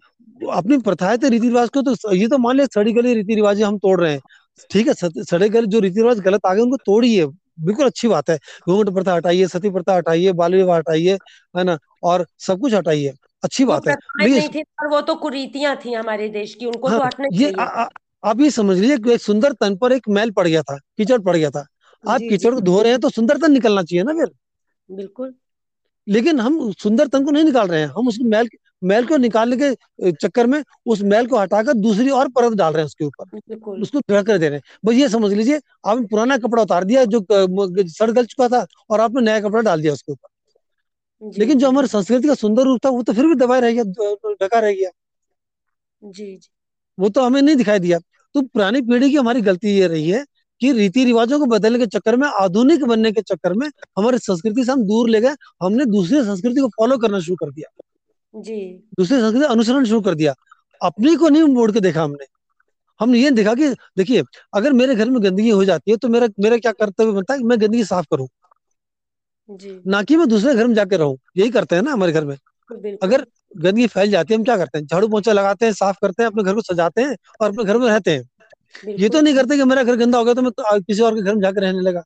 [0.51, 3.77] अपनी प्रथाएँ रीति रिवाज को तो ये तो मान लिया सड़ी गली रीति रिवाज हम
[3.77, 4.21] तोड़ रहे हैं।
[4.71, 7.25] ठीक है सड़े गले जो रीति रिवाज गलत आ गए उनको तोड़िए
[7.57, 8.37] बिल्कुल अच्छी बात है।
[8.69, 11.17] घूंघट प्रथा हटाइए सती प्रथा हटाइए बाल विवाह हटाइए
[11.55, 11.77] है ना?
[12.03, 13.13] और सब कुछ हटाइए।
[13.43, 16.97] अच्छी बात है। नहीं थी पर वो तो कुरीतियाँ थी हमारे देश की उनको तो
[16.97, 17.51] हाँ, तो हटने ये
[18.25, 21.35] आप ये समझ लीजिए एक सुंदर तन पर एक मैल पड़ गया था कीचड़ पड़
[21.37, 21.65] गया था।
[22.03, 24.31] आप कीचड़ को धो रहे हैं तो सुंदर तन निकलना चाहिए ना फिर।
[24.89, 25.33] बिल्कुल।
[26.07, 28.47] लेकिन हम सुंदर तन को नहीं निकाल रहे हैं हम उसकी मैल
[28.83, 32.81] मैल को निकालने के चक्कर में उस मैल को हटाकर दूसरी और परत डाल रहे
[32.81, 36.63] हैं उसके ऊपर। उसको कर दे रहे हैं। बस ये समझ लीजिए आपने पुराना कपड़ा
[36.63, 37.25] उतार दिया जो
[37.89, 41.87] सड़ गल चुका था और आपने नया कपड़ा डाल दिया उसके ऊपर। लेकिन जो हमारी
[41.87, 43.83] संस्कृति का सुंदर रूप था वो तो फिर भी दबाए रह गया
[44.41, 44.89] ढका रह गया।
[46.01, 46.49] जी जी।
[46.97, 47.99] वो तो हमें नहीं दिखाई दिया।
[48.35, 50.23] तो पुरानी पीढ़ी की हमारी गलती ये रही है
[50.61, 53.67] कि रीति रिवाजों को बदलने के चक्कर में आधुनिक बनने के चक्कर में
[53.97, 57.51] हमारी संस्कृति से हम दूर ले गए हमने दूसरी संस्कृति को फॉलो करना शुरू कर
[57.51, 57.69] दिया।
[58.35, 60.33] जी। दूसरी संस्कृति अनुसरण शुरू कर दिया।
[60.81, 62.25] अपनी को नहीं मोड़ के देखा हमने।
[62.99, 66.27] हमने ये देखा कि देखिए अगर मेरे घर में गंदगी हो जाती है तो मेरा
[66.39, 68.27] मेरा क्या कर्तव्य बनता है मैं गंदगी साफ़ करूँ?
[69.87, 72.37] ना कि मैं दूसरे घर में जाकर रहूँ। यही करते हैं ना हमारे घर में।
[73.03, 73.25] अगर
[73.57, 74.85] गंदगी फैल जाती है हम क्या करते हैं?
[74.85, 77.77] झाड़ू पोछा लगाते हैं साफ़ करते हैं अपने घर को सजाते हैं और अपने घर
[77.77, 78.29] में रहते हैं।
[78.97, 81.15] ये तो नहीं करते कि मेरा घर गंदा हो गया तो मैं तो किसी और
[81.15, 82.03] के घर में जाकर रहने लगा।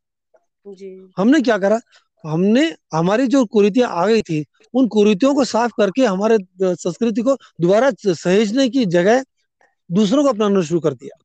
[1.17, 1.79] हमने क्या करा?
[2.23, 7.35] हमने हमारी जो कुरीतियाँ आ गई थी उन कुरीतियों को साफ़ करके हमारे संस्कृति को
[7.61, 9.23] दोबारा सहेजने की जगह
[9.89, 11.17] दूसरों को अपनाना शुरू कर दिया।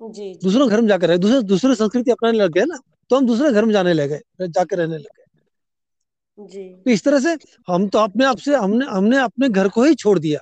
[0.00, 2.78] जी, जी। दूसरों घर में जाकर रहे। दूसरे दूसरे संस्कृति अपनाने लग गए ना
[3.10, 5.20] तो हम दूसरे घर में जाने लगे जाकर रहने लगे।
[6.38, 7.36] जी। तो इस तरह से
[7.68, 10.40] हम तो अपने आप से हमने हमने अपने घर को ही छोड़ दिया।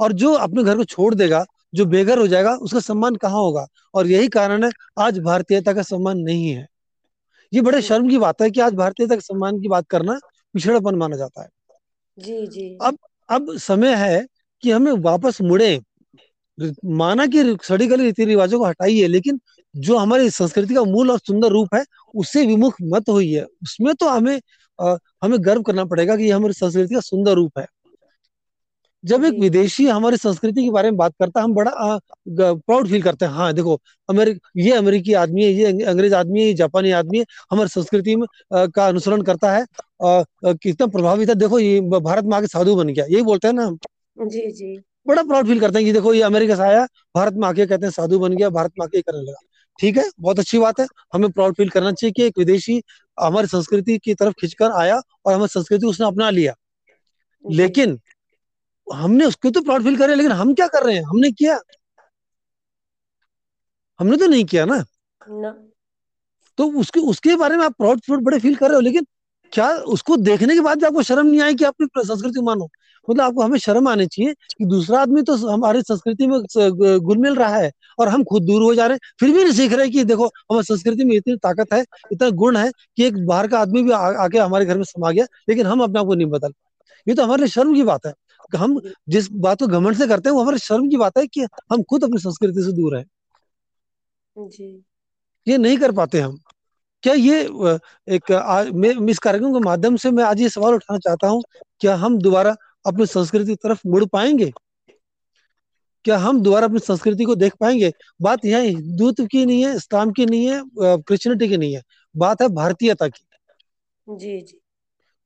[0.00, 3.66] और जो अपने घर को छोड़ देगा जो बेघर हो जाएगा उसका सम्मान कहाँ होगा?
[3.94, 6.66] और यही कारण है आज भारतीयता का सम्मान नहीं है।
[7.54, 10.18] ये बड़े शर्म की बात है कि आज भारतीयता के सम्मान की बात करना
[10.54, 11.48] पिछड़ापन माना जाता है।
[12.18, 14.26] जी जी। अब अब समय है
[14.62, 15.80] कि हमें वापस मुड़े।
[16.84, 19.40] माना कि सड़ी गली रीति रिवाजों को हटाइए लेकिन
[19.76, 23.94] जो हमारी संस्कृति का मूल और सुंदर रूप है उससे विमुख मत हुई है उसमें
[23.94, 24.40] तो हमें
[24.78, 27.66] आ, हमें गर्व करना पड़ेगा कि हमारी संस्कृति का सुंदर रूप है।
[29.04, 33.02] जब एक विदेशी हमारी संस्कृति के बारे में बात करता है हम बड़ा प्राउड फील
[33.02, 36.90] करते हैं। हाँ देखो अमेरिक ये अमेरिकी आदमी है ये अंग्रेज़ आदमी है ये जापानी
[36.92, 39.64] आदमी है हमारी संस्कृति में आ, का अनुसरण करता है।
[40.44, 43.66] कितना प्रभावित है। देखो ये भारत में आके साधु बन गया यही बोलते हैं ना
[43.66, 43.78] हम।
[44.18, 46.84] जी जी। बड़ा प्राउड फील करते हैं कि देखो ये अमेरिका से आया
[47.16, 49.40] भारत में आके कहते हैं साधु बन गया भारत में आके करने लगा।
[49.78, 52.80] ठीक है बहुत अच्छी बात है। हमें प्राउड फील करना चाहिए कि एक विदेशी
[53.18, 56.54] हमारी संस्कृति की तरफ़ खिंचकर आया और हमारी संस्कृति उसने अपना लिया।
[57.44, 57.98] लेकिन
[58.86, 61.02] हमने उसके तो प्राउड फील करे लेकिन हम क्या कर रहे हैं?
[61.02, 61.58] हमने किया।
[64.00, 64.84] हमने तो नहीं किया ना।
[65.20, 65.50] ना।
[66.58, 69.06] तो उसके उसके बारे में आप प्राउड बड़े फील कर रहे हो लेकिन
[69.52, 72.68] क्या उसको देखने के बाद भी आपको शर्म नहीं आई कि अपनी संस्कृति मानो?
[73.08, 76.38] मतलब आपको हमें शर्म आनी चाहिए कि दूसरा आदमी तो हमारी संस्कृति में
[77.00, 79.52] घुल मिल रहा है और हम खुद दूर हो जा रहे हैं फिर भी नहीं
[79.52, 83.26] सीख रहे कि देखो हमारी संस्कृति में इतनी ताकत है इतना गुण है कि एक
[83.26, 86.06] बाहर का आदमी भी आ, आके हमारे घर में समा गया लेकिन हम अपने आप
[86.06, 86.52] को नहीं बदल
[87.08, 88.12] ये तो हमारे लिए शर्म की बात है।
[88.56, 91.46] हम जिस बात को घमंड से करते हैं वो हमारे शर्म की बात है कि
[91.72, 93.04] हम खुद अपनी संस्कृति से दूर है।
[94.36, 94.84] जी।
[95.46, 96.38] ये नहीं कर पाते हम।
[97.02, 97.40] क्या ये
[98.08, 98.30] एक
[99.10, 101.42] इस कार्यक्रम के माध्यम से मैं आज ये सवाल उठाना चाहता हूँ
[101.80, 102.54] क्या हम दोबारा
[102.86, 104.52] अपनी संस्कृति की तरफ़ मुड़ पाएँगे?
[106.04, 107.92] क्या हम दोबारा अपनी संस्कृति को देख पाएँगे?
[108.22, 111.82] बात यह हिंदुत्व की नहीं है इस्लाम की नहीं है क्रिश्चियनिटी की नहीं है।
[112.14, 113.24] बात है भारतीयता की।
[114.06, 114.58] जी जी।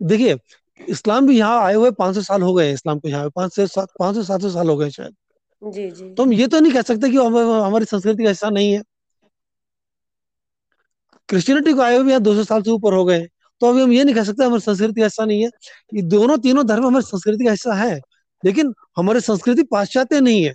[0.00, 0.34] देखिए
[0.80, 3.84] इस्लाम भी यहाँ आए हुए पाँच सौ साल हो गए इस्लाम को यहाँ पाँच सौ
[3.98, 5.14] पाँच सौ सात सौ साल हो गए शायद।
[5.62, 8.72] जी जी। तो हम ये तो नहीं कह सकते कि हमारी संस्कृति का हिस्सा नहीं
[8.72, 8.82] है।
[11.28, 13.26] क्रिश्चियनिटी को आए हुए यहाँ दो सौ साल से ऊपर हो गए
[13.60, 15.48] तो अभी हम ये नहीं कह सकते हमारी संस्कृति का हिस्सा नहीं है।
[15.92, 18.00] ये दोनों तीनों धर्म हमारी संस्कृति का हिस्सा है
[18.42, 20.54] लेकिन हमारी संस्कृति पाश्चात्य नहीं है।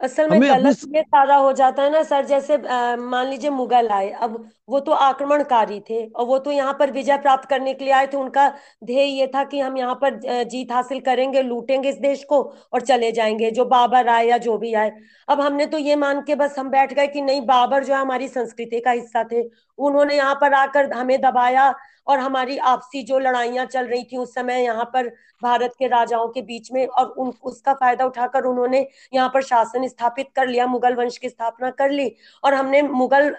[0.00, 2.56] असल में गलत ये सारा हो जाता है ना सर जैसे
[2.98, 4.36] मान लीजिए मुगल आए अब
[4.68, 8.06] वो तो आक्रमणकारी थे और वो तो यहाँ पर विजय प्राप्त करने के लिए आए
[8.06, 8.48] थे उनका
[8.84, 12.40] ध्येय ये था कि हम यहाँ पर जीत हासिल करेंगे लूटेंगे इस देश को
[12.72, 14.92] और चले जाएँगे जो बाबर आए या जो भी आए।
[15.28, 18.00] अब हमने तो ये मान के बस हम बैठ गए कि नहीं बाबर जो है
[18.00, 19.42] हमारी संस्कृति का हिस्सा थे
[19.78, 21.72] उन्होंने यहाँ पर आकर हमें दबाया
[22.10, 25.08] और हमारी आपसी जो लड़ाइयाँ चल रही थी उस समय यहाँ पर
[25.42, 29.86] भारत के राजाओं के बीच में और उन उसका फ़ायदा उठाकर उन्होंने यहाँ पर शासन
[29.88, 32.10] स्थापित कर लिया मुगल वंश की स्थापना कर ली
[32.44, 33.34] और हमने मुगल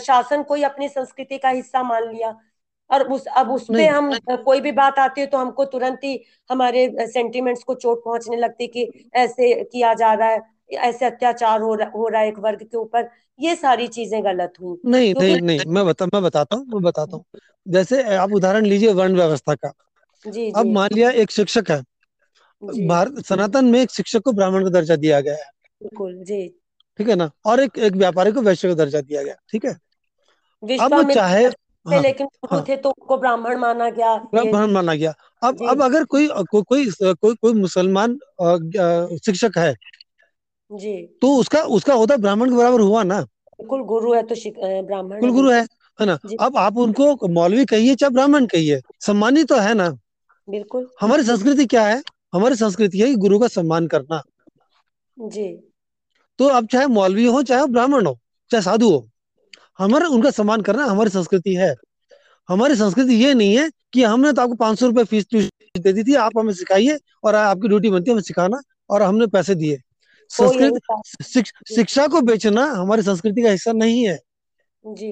[0.00, 2.34] शासन को ही अपनी संस्कृति का हिस्सा मान लिया।
[2.90, 6.18] और उस अब उस पे हम कोई भी बात आती है तो हमको तुरंत ही
[6.50, 10.40] हमारे सेंटिमेंट्स को चोट पहुँचने लगती कि ऐसे किया जा रहा है
[10.80, 13.08] ऐसे अत्याचार हो रहा हो रहा है एक वर्ग के ऊपर।
[13.40, 17.16] ये सारी चीज़ें गलत हुई। नहीं नहीं नहीं मैं बता मैं बताता हूँ मैं बताता
[17.16, 17.24] हूँ।
[17.66, 19.72] जैसे आप उदाहरण लीजिए वर्ण व्यवस्था का।
[20.24, 21.80] जी अब मान लिया एक शिक्षक है।
[22.62, 26.46] भारत सनातन में एक शिक्षक को ब्राह्मण का दर्जा दिया गया है। बिल्कुल जी।
[26.98, 27.30] ठीक है ना?
[27.46, 29.72] और एक एक व्यापारी को वैश्य का दर्जा दिया गया ठीक है?
[30.62, 35.66] अब चाहे हाँ, लेकिन हाँ, थे तो उनको ब्राह्मण माना गया। ब्राह्मण माना गया। अब
[35.68, 38.18] अब अगर कोई को, कोई कोई कोई मुसलमान
[39.18, 39.74] शिक्षक है
[40.70, 43.24] जी। तो उसका उसका होता ब्राह्मण के बराबर हुआ ना?
[43.68, 44.34] कुल गुरु है तो
[44.82, 45.66] ब्राह्मण कुल गुरु है।
[45.98, 46.18] है ना?
[46.40, 49.88] अब आप उनको मौलवी कहिए चाहे ब्राह्मण कहिए सम्मानित तो है ना?
[50.48, 52.02] बिल्कुल। हमारी संस्कृति क्या है?
[52.34, 54.22] हमारी संस्कृति है गुरु का सम्मान करना।
[55.16, 55.52] जी।
[56.38, 58.18] तो अब चाहे मौलवी हो चाहे ब्राह्मण हो
[58.50, 59.08] चाहे साधु हो
[59.78, 61.74] हमारा उनका सम्मान करना हमारी संस्कृति है।
[62.48, 65.26] हमारी संस्कृति ये नहीं है कि हमने तो आपको पाँच सौ रुपए फ़ीस
[65.78, 69.26] दे दी थी आप हमें सिखाइए और आपकी ड्यूटी बनती है हमें सिखाना और हमने
[69.26, 69.78] पैसे दिए।
[70.30, 74.18] संस्कृत शिक्षा को बेचना हमारी संस्कृति का हिस्सा नहीं है।
[74.84, 75.10] जी।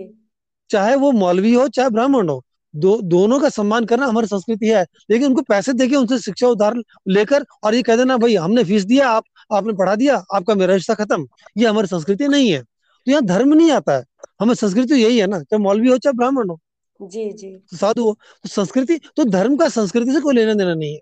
[0.71, 2.43] चाहे वो मौलवी हो चाहे ब्राह्मण हो
[2.75, 6.75] दो दोनों का सम्मान करना हमारी संस्कृति है। लेकिन उनको पैसे देके उनसे शिक्षा उधार
[7.09, 10.75] लेकर और ये कह देना भाई हमने फ़ीस दिया आप आपने पढ़ा दिया आपका मेरा
[10.75, 11.27] रिश्ता खत्म।
[11.59, 14.05] ये हमारी संस्कृति नहीं है। तो यहाँ धर्म नहीं आता है।
[14.41, 16.59] हमें संस्कृति यही है ना चाहे मौलवी हो चाहे ब्राह्मण हो।
[17.01, 18.13] जी जी। साधु हो
[18.45, 21.01] तो संस्कृति तो धर्म का संस्कृति से कोई लेना देना नहीं है।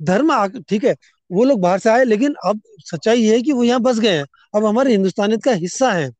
[0.00, 0.94] धर्म ठीक है
[1.30, 4.16] वो लोग बाहर से आए लेकिन अब सच्चाई ये है कि वो यहाँ बस गए
[4.16, 4.24] हैं।
[4.56, 6.10] अब हमारे हिंदुस्तानियत का हिस्सा है।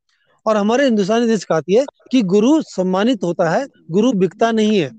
[0.47, 4.91] और हमारे हिंदुस्तानी देश कहती है कि गुरु सम्मानित होता है गुरु बिकता नहीं है।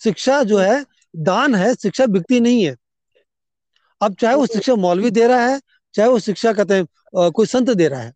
[0.00, 0.84] शिक्षा जो है
[1.16, 2.74] दान है शिक्षा बिकती नहीं है।
[4.00, 5.60] अब चाहे वो शिक्षा मौलवी दे रहा है
[5.94, 8.12] चाहे वो शिक्षा कहते हैं कोई संत दे रहा है।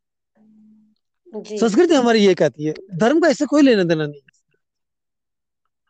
[1.33, 4.21] संस्कृति हमारी ये कहती है धर्म का इससे कोई लेना देना नहीं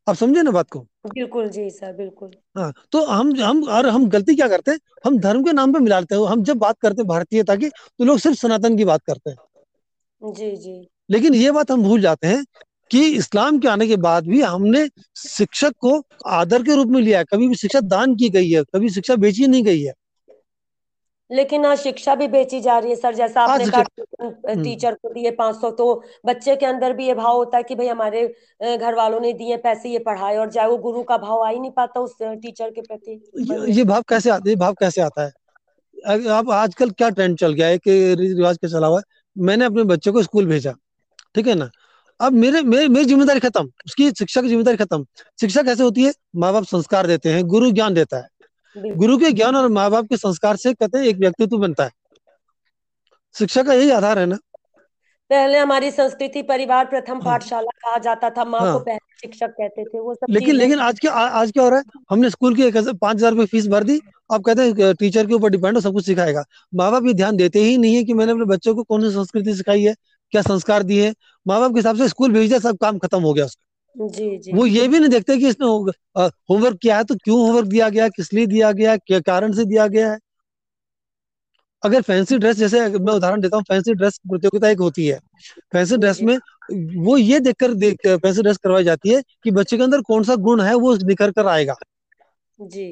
[0.06, 0.78] आप समझे ना बात को?
[1.06, 4.78] बिल्कुल जी सर बिल्कुल। हाँ तो हम हम और हम गलती क्या करते हैं?
[5.06, 8.04] हम धर्म के नाम पे मिलाते हैं। हम जब बात करते हैं भारतीयता की तो
[8.04, 9.36] लोग सिर्फ़ सनातन की बात करते हैं।
[10.22, 12.44] जी जी। लेकिन ये बात हम भूल जाते हैं
[12.90, 16.02] कि इस्लाम के आने के बाद भी हमने शिक्षक को
[16.32, 19.16] आदर के रूप में लिया है। कभी भी शिक्षा दान की गई है कभी शिक्षा
[19.16, 19.92] बेची नहीं गई है।
[21.30, 25.30] लेकिन आज शिक्षा भी बेची जा रही है सर जैसा आपने कहा टीचर को दिए
[25.30, 25.86] पाँच सौ तो
[26.26, 28.26] बच्चे के अंदर भी ये भाव होता है कि भाई हमारे
[28.76, 31.58] घर वालों ने दिए पैसे ये पढ़ाए और चाहे वो गुरु का भाव आ ही
[31.58, 35.32] नहीं पाता उस टीचर के प्रति। ये भाव कैसे आता है भाव कैसे आता है?
[36.30, 39.04] अब आजकल क्या ट्रेंड चल गया है कि रिवाज क्या चला हुआ है?
[39.38, 40.72] मैंने अपने बच्चों को स्कूल भेजा
[41.34, 41.70] ठीक है ना?
[42.20, 45.04] अब मेरे मेरी मेरी ज़िम्मेदारी खत्म उसकी शिक्षा की ज़िम्मेदारी खत्म।
[45.38, 46.12] शिक्षा कैसे होती है?
[46.36, 48.28] माँ बाप संस्कार देते हैं गुरु ज्ञान देता है।
[48.96, 51.90] गुरु के ज्ञान और माँ बाप के संस्कार से कहते हैं एक व्यक्तित्व बनता है।
[53.34, 54.36] शिक्षा का यही आधार है ना?
[55.30, 59.50] पहले हमारी संस्कृति परिवार प्रथम हाँ। पाठशाला कहा जाता था माँ हाँ। को पहले शिक्षक
[59.50, 61.84] कहते थे वो सब लेकिन लेकिन आज क्या आज क्या हो रहा है?
[62.10, 64.00] हमने स्कूल की एक पाँच हज़ार रुपए फ़ीस भर दी।
[64.30, 67.36] आप कहते हैं टीचर के ऊपर डिपेंड हो सब कुछ सिखाएगा। माँ बाप ये ध्यान
[67.36, 69.94] देते ही नहीं है कि मैंने अपने बच्चों को कौन सी संस्कृति सिखाई है
[70.32, 71.12] क्या संस्कार दिए
[71.46, 74.36] माँ बाप के हिसाब से स्कूल भेज दिया सब काम खत्म हो गया उसका। जी
[74.38, 77.88] जी। वो ये भी नहीं देखते कि इसने होमवर्क किया है तो क्यों होमवर्क दिया
[77.88, 80.18] गया किस लिए दिया गया क्या कारण से दिया गया है?
[81.82, 85.18] अगर फैंसी ड्रेस जैसे मैं उदाहरण देता हूँ फैंसी ड्रेस प्रतियोगिता एक होती है।
[85.72, 86.36] फैंसी ड्रेस में
[86.98, 90.34] वो ये देखकर देख पेंसिल ड्रेस करवाई जाती है कि बच्चे के अंदर कौन सा
[90.38, 91.76] गुण है वो निखर कर आएगा।
[92.58, 92.88] जी।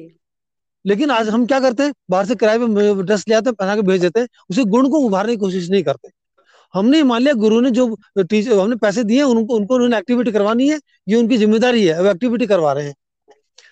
[0.85, 3.75] लेकिन आज हम क्या करते हैं बाहर से किराए पे ड्रेस ले आते हैं पहना
[3.75, 6.09] के भेज देते हैं उसी गुण को उभारने की कोशिश नहीं करते।
[6.73, 10.67] हमने मान लिया गुरु ने जो टीचर हमने पैसे दिए उनको उनको उन्होंने एक्टिविटी करवानी
[10.69, 10.79] है
[11.09, 12.93] ये उनकी ज़िम्मेदारी है वो एक्टिविटी करवा रहे हैं।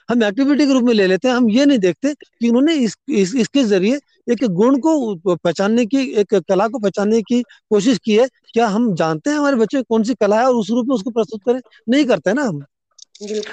[0.10, 2.96] हम एक्टिविटी के रूप में ले लेते हैं हम ये नहीं देखते कि उन्होंने इस,
[3.10, 8.16] इस इसके ज़रिए एक गुण को पहचानने की एक कला को पहचानने की कोशिश की
[8.16, 10.96] है। क्या हम जानते हैं हमारे बच्चे कौन सी कला है और उस रूप में
[10.96, 11.60] उसको प्रस्तुत करें?
[11.90, 12.64] नहीं करते ना हम।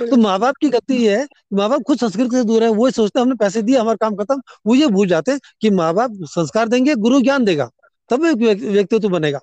[0.00, 2.90] तो माँ बाप की गति ये है माँ बाप खुद संस्कृति से दूर है वो
[2.90, 5.92] सोचते हैं हमने पैसे दिए हमारा काम खत्म। वो ये भूल जाते हैं कि माँ
[5.94, 7.68] बाप संस्कार देंगे गुरु ज्ञान देगा
[8.10, 9.40] तब एक व्यक्तित्व बनेगा।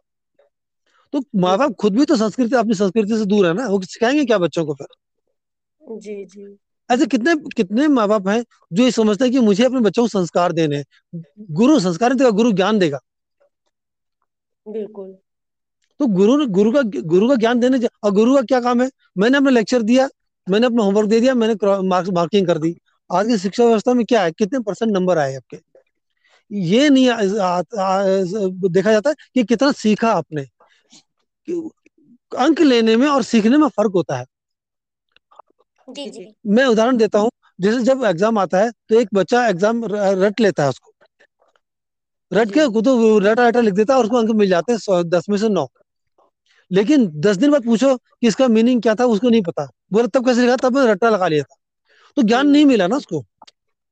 [1.14, 3.68] तो माँ बाप खुद भी तो संस्कृति अपनी संस्कृति से दूर है ना?
[3.68, 4.88] वो सिखाएँगे क्या बच्चों को फिर?
[5.82, 6.46] जी जी।
[6.92, 10.08] ऐसे कितने कितने माँ बाप हैं जो ये समझते हैं कि मुझे अपने बच्चों को
[10.08, 10.84] संस्कार देने
[11.40, 13.00] गुरु संस्कार देगा गुरु ज्ञान देगा।
[14.68, 15.18] बिल्कुल।
[16.00, 18.92] तो गुरु गुरु का गुरु का ज्ञान देने और गुरु का क्या काम है?
[19.18, 20.10] मैंने अपना लेक्चर दिया
[20.50, 21.56] मैंने अपना होमवर्क दे दिया मैंने
[21.88, 22.78] मार्क्स मार्किंग कर दी।
[23.14, 24.32] आज की शिक्षा व्यवस्था में क्या है?
[24.32, 25.60] कितने परसेंट नंबर आए आपके?
[26.52, 28.04] ये नहीं आ, आ, आ,
[28.70, 30.42] देखा जाता है कि कितना सीखा आपने।
[32.38, 34.26] अंक लेने में और सीखने में फ़र्क होता है।
[35.90, 37.30] जी जी। मैं उदाहरण देता हूँ
[37.60, 40.92] जैसे जब एग्ज़ाम आता है तो एक बच्चा एग्ज़ाम रट लेता है उसको।
[42.32, 45.30] रट के तो रटा रटा लिख देता है और उसको अंक मिल जाते हैं दस
[45.30, 45.68] में से नौ।
[46.72, 50.26] लेकिन दस दिन बाद पूछो कि इसका मीनिंग क्या था उसको नहीं पता। बोला तब
[50.26, 50.56] कैसे लिखा?
[50.58, 51.56] तब रट्टा लगा लिया था।
[52.18, 53.22] तो ज्ञान नहीं मिला ना उसको।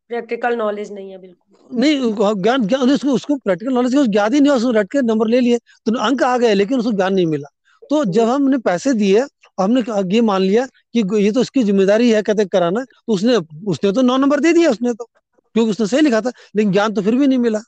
[0.10, 4.52] प्रैक्टिकल नॉलेज नहीं है बिल्कुल। नहीं ज्ञान ज्ञान उसको उसको प्रैक्टिकल नॉलेज ज्ञान ही नहीं
[4.54, 7.48] उसको रट के नंबर ले लिए तो अंक आ गए लेकिन उसको ज्ञान नहीं मिला।
[7.84, 9.26] तो जब हमने पैसे दिए
[9.58, 9.82] हमने
[10.14, 13.36] ये मान लिया कि ये तो उसकी ज़िम्मेदारी है कहते कराना। तो उसने
[13.68, 16.94] उसने तो नौ नंबर दे दिया उसने तो क्योंकि उसने सही लिखा था लेकिन ज्ञान
[16.94, 17.60] तो फिर भी नहीं मिला।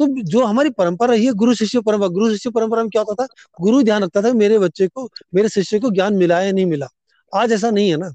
[0.00, 3.24] तो जो हमारी परंपरा रही है गुरु शिष्य परंपरा गुरु शिष्य परंपरा में क्या होता
[3.24, 3.26] था
[3.60, 6.86] गुरु ध्यान रखता था मेरे बच्चे को मेरे शिष्य को ज्ञान मिला या नहीं मिला।
[7.32, 8.10] आज ऐसा नहीं है ना।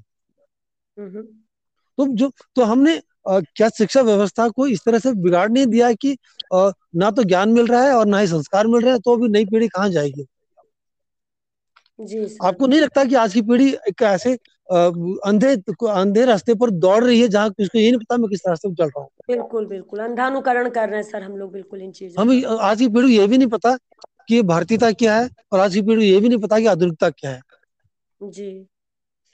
[1.98, 5.92] तो जो तो हमने आ, क्या शिक्षा व्यवस्था को इस तरह से बिगाड़ नहीं दिया
[5.94, 6.16] कि
[6.54, 9.16] आ, ना तो ज्ञान मिल रहा है और ना ही संस्कार मिल रहा है तो
[9.16, 10.26] अभी नई पीढ़ी कहाँ जाएगी?
[12.00, 14.32] जी आपको नहीं लगता कि आज की पीढ़ी एक ऐसे
[15.26, 15.52] अंधे
[15.90, 18.74] अंधे रास्ते पर दौड़ रही है जहाँ उसको ये नहीं पता मैं किस रास्ते पर
[18.74, 19.08] चल रहा हूँ?
[19.28, 22.88] बिल्कुल बिल्कुल। अंधानुकरण कर रहे हैं सर हम लोग बिल्कुल इन चीज़ों हम आज की
[22.88, 23.76] पीढ़ी ये भी नहीं पता
[24.28, 27.30] कि भारतीयता क्या है और आज की पीढ़ी ये भी नहीं पता कि आधुनिकता क्या
[27.30, 27.40] है।
[28.20, 28.50] जी।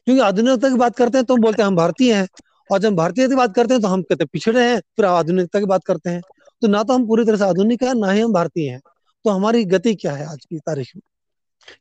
[0.06, 2.26] क्योंकि आधुनिकता की बात करते हैं तो हम बोलते हैं हम भारतीय हैं
[2.70, 5.60] और जब भारतीय की बात करते हैं तो हम कहते हैं पिछड़े हैं फिर आधुनिकता
[5.60, 6.20] की बात करते हैं।
[6.62, 8.80] तो ना तो हम पूरी तरह से आधुनिक है ना ही हम भारतीय हैं।
[9.24, 11.02] तो हमारी गति क्या है आज की तारीख में?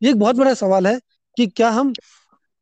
[0.01, 0.99] ये एक बहुत बड़ा सवाल है
[1.37, 1.93] कि क्या हम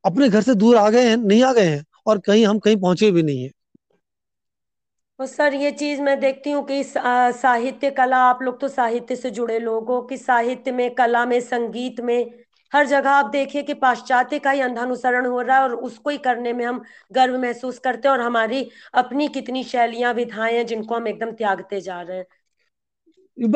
[0.04, 2.78] अपने घर से दूर आ गए हैं नहीं आ गए हैं और कहीं हम कहीं
[2.78, 3.50] पहुँचे भी नहीं है?
[5.20, 9.30] और सर ये चीज़ मैं देखती हूँ कि साहित्य कला आप लोग तो साहित्य से
[9.32, 12.18] जुड़े लोग हो कि साहित्य में कला में संगीत में
[12.72, 16.18] हर जगह आप देखिए कि पाश्चात्य का ही अंधानुसरण हो रहा है और उसको ही
[16.20, 20.96] करने में हम गर्व महसूस करते हैं और हमारी अपनी कितनी शैलियाँ विधाएँ हैं जिनको
[20.96, 22.26] हम एकदम त्यागते जा रहे हैं।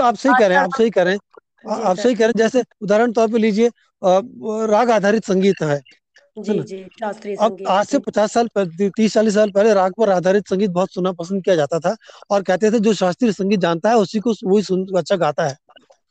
[0.01, 1.19] आप सही कह रहे हैं आप सही कह रहे हैं।
[1.63, 3.69] आप सही कह रहे हैं जैसे उदाहरण तौर पे लीजिए
[4.67, 5.81] राग आधारित संगीत है
[6.37, 10.47] जी जी शास्त्रीय संगीत आज से पचास साल तीस चालीस साल पहले राग पर आधारित
[10.47, 11.95] संगीत बहुत सुना पसंद किया जाता था
[12.31, 15.55] और कहते थे जो शास्त्रीय संगीत जानता है उसी को वही सुन अच्छा गाता है।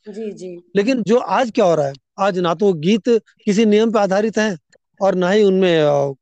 [0.07, 3.09] जी जी। लेकिन जो आज क्या हो रहा है आज ना तो गीत
[3.45, 4.55] किसी नियम पर आधारित है
[4.99, 6.13] और ना ही उनमें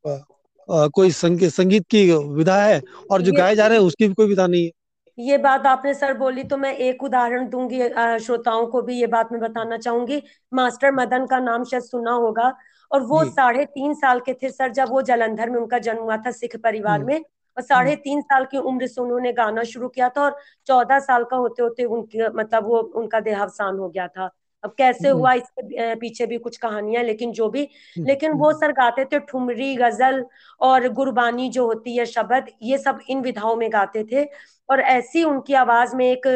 [0.69, 4.47] कोई संगीत की विधा है और जो गाए जा। रहे हैं उसकी भी कोई विधा
[4.47, 4.71] नहीं है।
[5.17, 7.79] ये बात आपने सर बोली तो मैं एक उदाहरण दूँगी
[8.19, 10.21] श्रोताओं को भी ये बात मैं बताना चाहूँगी।
[10.53, 12.53] मास्टर मदन का नाम शायद सुना होगा।
[12.91, 16.17] और वो साढ़े तीन साल के थे सर जब वो जलंधर में उनका जन्म हुआ
[16.17, 17.23] था सिख परिवार हम्म। में।
[17.57, 20.37] और साढ़े हम्म। तीन साल की उम्र से उन्होंने गाना शुरू किया था और
[20.67, 24.29] चौदह साल का होते होते उनके मतलब वो उनका देहावसान हो गया था।
[24.65, 27.67] अब कैसे हम्म। हुआ इसके पीछे भी कुछ कहानियाँ लेकिन जो भी
[27.99, 30.23] लेकिन वो सर गाते थे ठुमरी गज़ल
[30.61, 34.25] और गुरबानी जो होती है शब्द ये सब इन विधाओं में गाते थे
[34.69, 36.27] और ऐसी उनकी आवाज़ में एक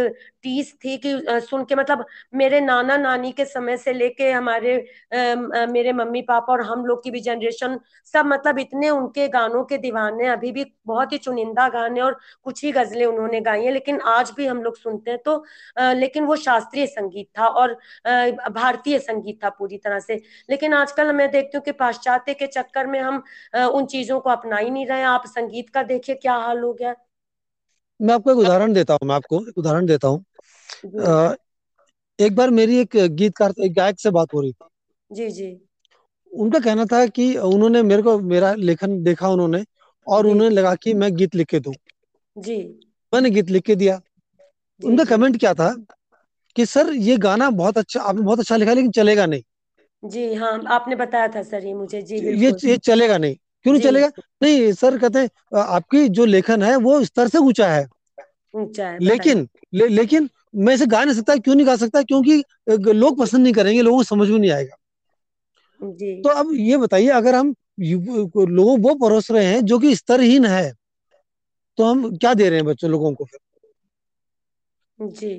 [0.43, 5.65] टीस थी कि सुन के मतलब मेरे नाना नानी के समय से लेके हमारे आ,
[5.67, 7.80] मेरे मम्मी पापा और हम लोग की भी जनरेशन
[8.13, 12.63] सब मतलब इतने उनके गानों के दीवाने अभी भी बहुत ही चुनिंदा गाने और कुछ
[12.63, 15.43] ही गजलें उन्होंने गाई हैं लेकिन आज भी हम लोग सुनते हैं तो
[15.77, 17.77] आ, लेकिन वो शास्त्रीय संगीत था और
[18.51, 20.15] भारतीय संगीत था पूरी तरह से।
[20.49, 23.22] लेकिन आजकल मैं देखती हूँ कि पाश्चात्य के चक्कर में हम
[23.55, 26.95] उन चीज़ों को अपना ही नहीं रहे। आप संगीत का देखिए क्या हाल हो गया?
[27.99, 30.24] मैं आपको एक उदाहरण देता हूँ मैं आपको एक उदाहरण देता हूँ।
[32.20, 34.65] एक बार मेरी एक गीतकार एक गायक से बात हो रही थी।
[35.11, 35.49] जी जी।
[36.32, 39.63] उनका कहना था कि उन्होंने मेरे को मेरा लेखन देखा उन्होंने
[40.07, 41.74] और उन्होंने लगा कि मैं गीत लिख के दू।
[42.38, 42.57] जी।
[43.13, 43.99] मैंने गीत लिख के दिया।
[44.82, 45.70] उनका कमेंट क्या था?
[46.60, 49.43] कि सर ये गाना बहुत अच्छा आपने बहुत अच्छा लिखा लेकिन चलेगा नहीं।
[50.03, 53.84] जी हाँ आपने बताया था सर ये मुझे। जी ये ये चलेगा नहीं। क्यों नहीं
[53.84, 54.07] चलेगा?
[54.43, 57.86] नहीं सर कहते हैं आपकी जो लेखन है वो स्तर से ऊँचा है।
[58.53, 62.01] ऊँचा है लेकिन ले, लेकिन मैं इसे गा नहीं सकता क्यों नहीं गा सकता?
[62.03, 62.43] क्योंकि
[62.93, 64.76] लोग पसंद नहीं करेंगे लोगों को समझ में नहीं आएगा।
[65.82, 70.45] जी। तो अब ये बताइए अगर हम लोगों वो परोस रहे हैं जो कि स्तरहीन
[70.45, 70.72] है
[71.78, 73.39] तो हम क्या दे रहे हैं बच्चों लोगों को फिर?
[74.99, 75.34] जी।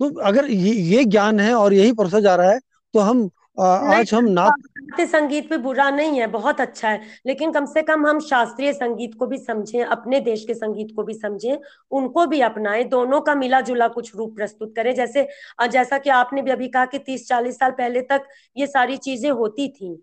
[0.00, 2.60] तो अगर ये, ये ज्ञान है और यही परोसा जा रहा है
[2.94, 3.28] तो हम
[3.60, 7.82] आ, आज हम शास्त्रीय संगीत पे बुरा नहीं है बहुत अच्छा है लेकिन कम से
[7.82, 11.58] कम हम शास्त्रीय संगीत को भी समझें अपने देश के संगीत को भी समझें
[11.90, 15.28] उनको भी अपनाएँ दोनों का मिला जुला कुछ रूप प्रस्तुत करें जैसे
[15.68, 18.26] जैसा कि आपने भी अभी कहा कि तीस चालीस साल पहले तक
[18.56, 19.96] ये सारी चीज़ें होती थी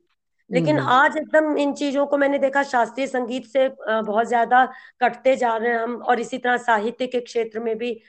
[0.49, 4.65] लेकिन आज एकदम इन चीज़ों को मैंने देखा शास्त्रीय संगीत से बहुत ज़्यादा
[5.01, 7.99] कटते जा रहे हैं हम और इसी तरह साहित्य के क्षेत्र में भी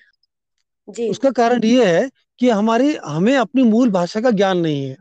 [0.94, 2.08] जी। उसका कारण ये है
[2.40, 4.96] कि हमारी हमें अपनी मूल भाषा का ज्ञान नहीं है।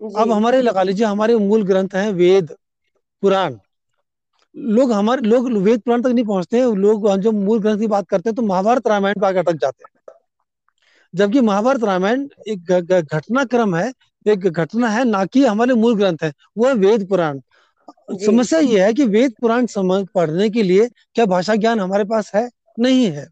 [0.00, 2.54] अब हमारे लगा लीजिए हमारे मूल ग्रंथ हैं वेद
[3.22, 3.56] पुराण।
[4.54, 8.08] लोग हमारे लोग वेद पुराण तक नहीं पहुँचते हैं। लोग जब मूल ग्रंथ की बात
[8.08, 10.14] करते हैं तो महाभारत रामायण पर आगे अटक जाते हैं।
[11.14, 13.92] जबकि महाभारत रामायण एक घटनाक्रम है
[14.26, 17.40] एक घटना है ना कि हमारे मूल ग्रंथ है वो है वेद पुराण।
[18.20, 22.30] समस्या ये है कि वेद पुराण समझ पढ़ने के लिए क्या भाषा ज्ञान हमारे पास
[22.34, 22.48] है?
[22.78, 23.26] नहीं है।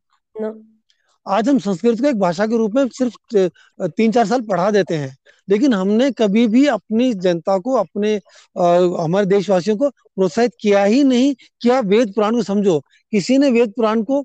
[1.29, 4.95] आज हम संस्कृत को एक भाषा के रूप में सिर्फ़ तीन चार साल पढ़ा देते
[4.95, 5.16] हैं।
[5.49, 8.14] लेकिन हमने कभी भी अपनी जनता को अपने
[8.57, 12.79] आ, हमारे देशवासियों को प्रोत्साहित किया ही नहीं कि आप वेद पुराण को समझो।
[13.12, 14.24] किसी ने वेद पुराण को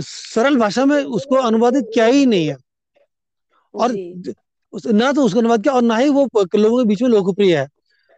[0.00, 2.56] सरल भाषा में उसको अनुवादित किया ही नहीं है।
[3.74, 3.92] और
[4.86, 7.68] ना तो उसका अनुवाद किया और ना ही वो लोगों के बीच में लोकप्रिय है।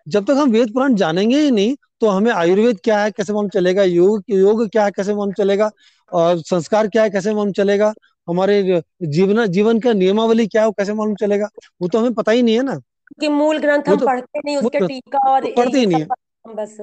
[0.06, 3.48] जब तक हम वेद पुराण जानेंगे ही नहीं तो हमें आयुर्वेद क्या है कैसे मालूम
[3.50, 3.82] चलेगा?
[3.82, 5.70] योग योग क्या है कैसे मालूम चलेगा?
[6.12, 7.92] और संस्कार क्या है कैसे मालूम चलेगा?
[8.28, 11.48] हमारे जीवन जीवन का नियमावली क्या है कैसे मालूम चलेगा?
[11.82, 12.78] वो तो हमें पता ही नहीं है ना।
[13.20, 16.06] कि मूल ग्रंथ हम तो, पढ़ते नहीं उसके टीका और पढ़ते ही नहीं है।
[16.48, 16.76] बस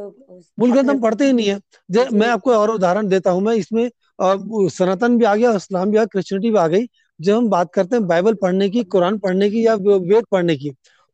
[0.59, 3.89] मूल ग्रंथ हम पढ़ते ही नहीं है। मैं आपको और उदाहरण देता हूँ मैं इसमें
[4.21, 6.87] सनातन भी आ गया इस्लाम भी आ गया क्रिश्चियनिटी भी आ गई।
[7.21, 10.71] जब हम बात करते हैं बाइबल पढ़ने की कुरान पढ़ने की या वेद पढ़ने की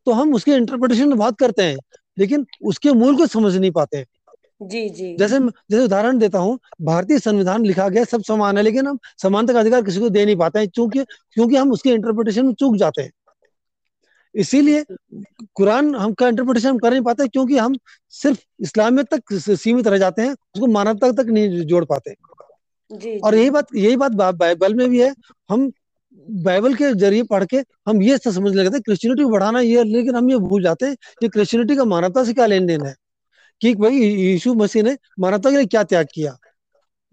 [0.07, 1.77] तो हम उसके इंटरप्रिटेशन बात करते हैं
[2.17, 4.05] लेकिन उसके मूल को समझ नहीं पाते
[4.61, 8.87] जी जी। जैसे जैसे उदाहरण देता हूँ भारतीय संविधान लिखा गया सब समान है लेकिन
[8.87, 11.03] हम समानता का अधिकार किसी को दे नहीं पाते हैं क्योंकि
[11.33, 13.11] क्योंकि हम उसके इंटरप्रिटेशन में चूक जाते हैं।
[14.35, 14.83] इसीलिए
[15.55, 17.75] कुरान हम का इंटरप्रिटेशन हम कर नहीं पाते क्योंकि हम
[18.13, 22.15] सिर्फ़ इस्लामियत तक सीमित रह जाते हैं उसको मानवता तक नहीं जोड़ पाते।
[22.91, 25.13] जी, और यही बात यही बात बाइबल में भी है
[25.49, 25.71] हम
[26.27, 27.57] बाइबल के ज़रिए पढ़ के
[27.87, 30.95] हम ये समझ लगते हैं क्रिश्चियनिटी को बढ़ाना ये लेकिन हम ये भूल जाते हैं
[31.21, 32.95] कि क्रिश्चियनिटी का मानवता से क्या लेन देन है?
[33.61, 36.37] कि भाई यीशु मसीह ने मानवता के लिए क्या त्याग किया?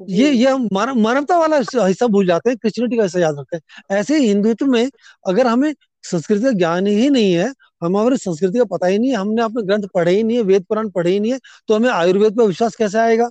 [0.00, 3.56] ये ये हम मानव मानवता वाला हिस्सा भूल जाते हैं क्रिश्चियनिटी का हिस्सा याद रखते
[3.56, 4.90] हैं। ऐसे ही हिंदुत्व में
[5.26, 5.72] अगर हमें
[6.04, 9.62] संस्कृति का ज्ञान ही नहीं है हमारे संस्कृति का पता ही नहीं है हमने अपने
[9.62, 11.38] ग्रंथ पढ़े ही नहीं है वेद पुराण पढ़े ही नहीं है
[11.68, 13.28] तो हमें आयुर्वेद पर विश्वास कैसे आएगा?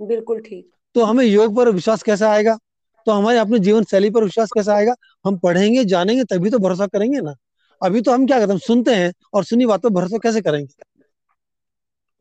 [0.00, 2.56] बिल्कुल ठीक। तो हमें योग पर विश्वास कैसे आएगा?
[3.06, 4.94] तो हमारे अपने जीवन शैली पर विश्वास कैसे आएगा?
[5.24, 7.34] हम पढ़ेंगे जानेंगे तभी तो भरोसा करेंगे ना।
[7.80, 8.58] अभी तो हम क्या करते हैं?
[8.58, 10.74] सुनते हैं और सुनी बात पर भरोसा कैसे करेंगे?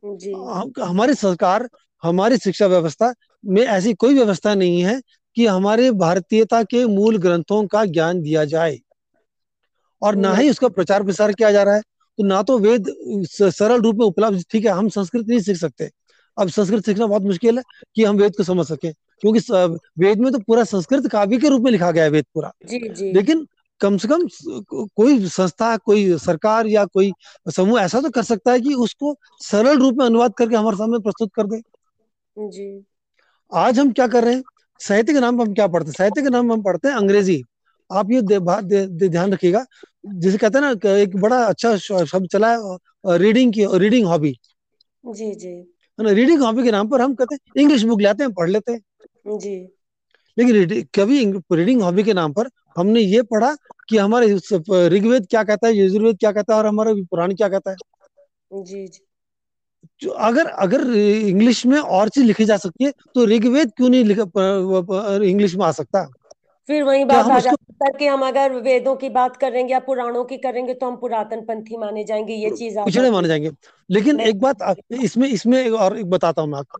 [0.05, 1.67] हम, हमारी सरकार
[2.03, 5.01] हमारी शिक्षा व्यवस्था में ऐसी कोई व्यवस्था नहीं है
[5.37, 8.79] कि हमारे भारतीयता के मूल ग्रंथों का ज्ञान दिया जाए।
[10.01, 12.85] और ना ही उसका प्रचार प्रसार किया जा रहा है तो ना तो वेद
[13.27, 15.89] सरल रूप में उपलब्ध ठीक है हम संस्कृत नहीं सीख सकते।
[16.37, 17.63] अब संस्कृत सीखना बहुत मुश्किल है
[17.95, 19.39] कि हम वेद को समझ सके क्योंकि
[20.03, 22.79] वेद में तो पूरा संस्कृत काव्य के रूप में लिखा गया है वेद पूरा। जी
[22.89, 23.45] जी। लेकिन
[23.81, 24.27] कम से कम
[24.95, 27.11] कोई संस्था कोई सरकार या कोई
[27.47, 30.99] समूह ऐसा तो कर सकता है कि उसको सरल रूप में अनुवाद करके हमारे सामने
[30.99, 31.61] प्रस्तुत कर दे।
[32.37, 32.85] जी।
[33.51, 34.43] आज हम क्या कर रहे हैं?
[34.81, 35.93] साहित्य के नाम पर हम क्या पढ़ते हैं?
[35.93, 37.41] साहित्य के नाम हम पढ़ते हैं अंग्रेज़ी।
[37.89, 39.65] आप ये ध्यान रखिएगा।
[40.05, 44.35] जिसे कहते हैं ना एक बड़ा अच्छा शब्द चला है रीडिंग की रीडिंग हॉबी
[45.03, 45.55] जी जी।
[45.99, 46.11] ना?
[46.11, 49.37] रीडिंग हॉबी के नाम पर हम कहते हैं इंग्लिश बुक लाते हैं पढ़ लेते हैं।
[49.37, 49.55] जी।
[50.37, 51.23] लेकिन कभी
[51.53, 53.53] रीडिंग हॉबी के नाम पर हमने ये पढ़ा
[53.89, 54.33] कि हमारे
[54.89, 57.75] ऋग्वेद क्या कहता है यजुर्वेद क्या कहता है और हमारा पुराण क्या कहता है।
[58.61, 59.05] जी जी।
[60.01, 64.03] जो अगर अगर इंग्लिश में और चीज़ लिखी जा सकती है तो ऋग्वेद क्यों नहीं
[64.05, 66.05] लिखा इंग्लिश में आ सकता?
[66.69, 70.23] फिर वही बात आ जाती है कि हम अगर वेदों की बात करेंगे या पुराणों
[70.25, 73.51] की करेंगे तो हम पुरातन पंथी माने जाएँगे ये चीज़ पिछड़े माने जाएँगे।
[73.89, 74.57] लेकिन एक बात
[75.03, 76.79] इसमें इसमें और एक बताता हूँ मैं आपको।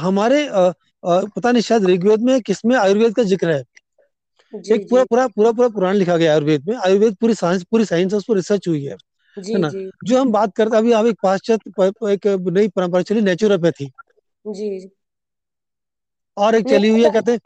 [0.00, 3.62] हमारे आ, आ, पता नहीं शायद ऋग्वेद में किसमें आयुर्वेद का ज़िक्र है।
[4.72, 8.14] एक पूरा पूरा पूरा पूरा पुराण लिखा गया आयुर्वेद में। आयुर्वेद पूरी साइंस पूरी साइंस
[8.14, 8.96] उस पर रिसर्च हुई है।
[9.38, 9.68] जी, है ना?
[9.68, 9.90] जी.
[10.04, 13.92] जो हम बात करते अभी आप एक पाश्चात्य एक नई परंपरा चली नेचुरोपैथी
[14.46, 14.90] जी।
[16.36, 17.38] और एक चली हुई है कहते हैं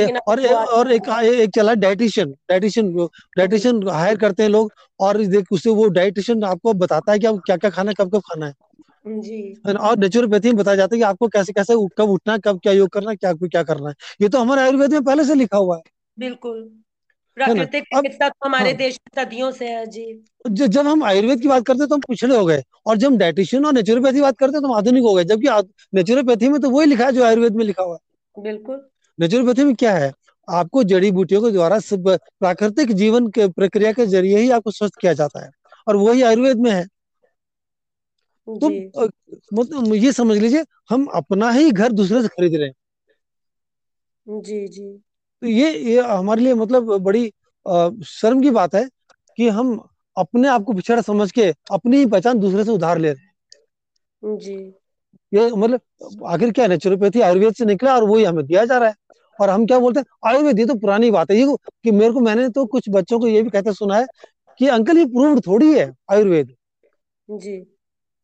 [0.00, 5.46] है और और एक एक चला डाइटिशियन डाइटिशियन डाइटिशियन हायर करते हैं लोग और देख
[5.52, 8.46] उससे वो डाइटिशियन आपको बताता है कि आपको क्या क्या खाना है कब कब खाना
[8.46, 8.52] है।
[9.06, 12.58] जी। और नेचुरोपैथी में बताया जाता है कि आपको कैसे कैसे कब उठना है कब
[12.62, 15.34] क्या योग करना है क्या क्या करना है। ये तो हमारे आयुर्वेद में पहले से
[15.34, 15.82] लिखा हुआ है।
[16.18, 16.60] बिल्कुल।
[17.36, 21.48] प्राकृतिक चिकित्सा तो हमारे हाँ, देश में सदियों से है जी। जब हम आयुर्वेद की
[21.48, 24.36] बात करते हैं तो हम पिछड़े हो गए। और जब हम डाइटिशियन और नेचुरोपैथी बात
[24.38, 25.48] करते हैं तो हम आधुनिक हो गए। जबकि
[25.94, 28.80] नेचुरोपैथी में तो वही लिखा है जो आयुर्वेद में लिखा हुआ है। बिल्कुल।
[29.18, 30.12] नेचुरोपैथी में क्या है?
[30.48, 35.12] आपको जड़ी बूटियों के द्वारा प्राकृतिक जीवन के प्रक्रिया के ज़रिए ही आपको स्वस्थ किया
[35.12, 35.50] जाता है।
[35.88, 36.84] और वही आयुर्वेद में है।
[38.48, 38.68] तो
[39.54, 42.74] मतलब ये समझ लीजिए हम अपना ही घर दूसरे से खरीद रहे हैं।
[44.26, 44.86] जी जी।
[45.42, 47.26] तो ये ये हमारे लिए मतलब बड़ी
[48.06, 48.88] शर्म की बात है
[49.38, 49.76] कि हम
[50.16, 54.38] अपने आप को पिछड़ा समझ के अपनी ही पहचान दूसरे से उधार ले रहे हैं।
[54.38, 54.54] जी।
[55.32, 58.94] ये मतलब आखिर क्या नेचुरोपैथी आयुर्वेद से निकला और वही हमें दिया जा रहा है।
[59.38, 62.20] और हम क्या बोलते हैं आयुर्वेद ये तो पुरानी बात है। ये कि मेरे को
[62.20, 64.06] मैंने तो कुछ बच्चों को ये भी कहते सुना है
[64.60, 66.54] कि अंकल ये प्रूव्ड थोड़ी है आयुर्वेद।
[67.28, 67.56] जी।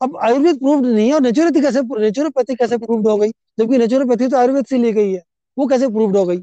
[0.03, 3.31] अब आयुर्वेद प्रूव्ड नहीं है और नेचुरोपैथी कैसे नेचुरोपैथी कैसे प्रूव्ड हो गई?
[3.59, 5.23] जबकि नेचुरोपैथी तो आयुर्वेद से ली गई है
[5.57, 6.43] वो कैसे प्रूव्ड हो गई?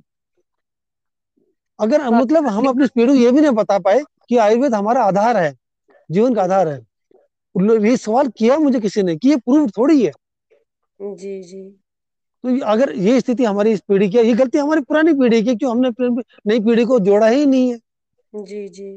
[1.80, 5.54] अगर। मतलब हम अपनी पीढ़ी ये भी नहीं बता पाए कि आयुर्वेद हमारा आधार है
[6.10, 6.80] जीवन का आधार है।
[7.90, 10.12] ये सवाल किया मुझे किसी ने कि ये प्रूव थोड़ी है?
[11.00, 11.64] जी जी।
[12.44, 15.56] तो अगर ये स्थिति हमारी इस पीढ़ी की है ये गलती हमारी पुरानी पीढ़ी की
[15.56, 15.90] क्यों हमने
[16.48, 17.78] नई पीढ़ी को जोड़ा ही नहीं है?
[18.34, 18.92] जी जी।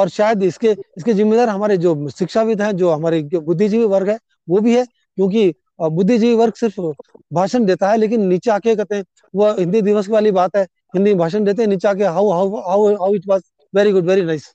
[0.00, 4.60] और शायद इसके इसके जिम्मेदार हमारे जो शिक्षाविद हैं जो हमारे बुद्धिजीवी वर्ग है वो
[4.60, 6.80] भी है क्योंकि बुद्धिजीवी वर्ग सिर्फ़
[7.32, 10.62] भाषण देता है लेकिन नीचे आके कहते हैं वो हिंदी दिवस वाली बात है
[10.94, 13.42] हिंदी भाषण देते हैं नीचे आके how how how how it was
[13.74, 14.52] very good very nice.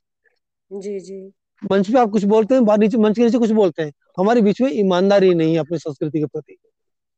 [0.72, 1.20] जी जी।
[1.62, 4.62] मंच पे आप कुछ बोलते हैं नीचे मंच के नीचे कुछ बोलते हैं हमारे बीच
[4.62, 6.58] में ईमानदारी नहीं है अपनी संस्कृति के प्रति।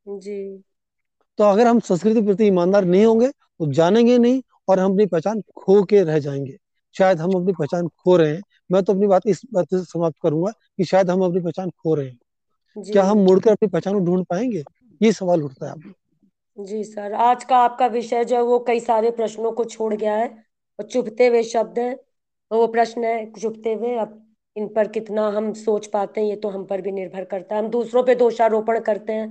[0.05, 0.63] जी।
[1.39, 5.05] तो अगर हम संस्कृति के प्रति ईमानदार नहीं होंगे तो जानेंगे नहीं और हम अपनी
[5.05, 6.57] पहचान खो के रह जाएँगे।
[6.97, 8.41] शायद हम अपनी पहचान खो रहे हैं।
[8.71, 11.95] मैं तो अपनी बात इस बात से समाप्त करूँगा कि शायद हम अपनी पहचान खो
[11.95, 14.63] रहे हैं। क्या हम मुड़कर अपनी पहचान को ढूंढ पाएँगे?
[15.01, 15.93] ये सवाल उठता है आप
[16.57, 20.15] जी सर आज का आपका विषय जो है वो कई सारे प्रश्नों को छोड़ गया
[20.15, 20.27] है
[20.79, 21.91] और चुभते हुए शब्द है।
[22.51, 24.23] वो प्रश्न है चुभते हुए अब
[24.55, 27.61] इन पर कितना हम सोच पाते हैं ये तो हम पर भी निर्भर करता है।
[27.61, 29.29] हम दूसरों पे दोषारोपण करते हैं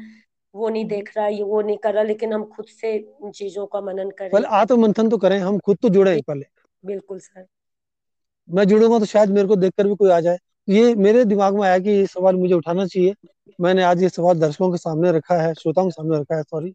[0.55, 3.67] वो नहीं देख रहा ये वो नहीं कर रहा लेकिन हम खुद से इन चीज़ों
[3.67, 6.45] का मनन करें। पहले आत्मंथन तो करें हम खुद तो जुड़े पहले।
[6.85, 7.47] बिल्कुल सर।
[8.49, 10.39] मैं जुड़ूँगा तो शायद मेरे को देखकर भी कोई आ जाए।
[10.69, 13.15] ये मेरे दिमाग में आया कि ये सवाल मुझे उठाना चाहिए।
[13.59, 16.75] मैंने आज ये सवाल दर्शकों के सामने रखा है श्रोताओं के सामने रखा है सॉरी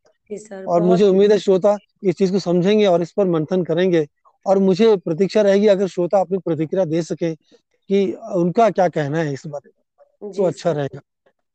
[0.65, 4.05] और मुझे उम्मीद है श्रोता इस चीज़ को समझेंगे और इस पर मंथन करेंगे।
[4.45, 9.33] और मुझे प्रतीक्षा रहेगी अगर श्रोता अपनी प्रतिक्रिया दे सके कि उनका क्या कहना है
[9.33, 11.01] इस बारे में तो अच्छा रहेगा।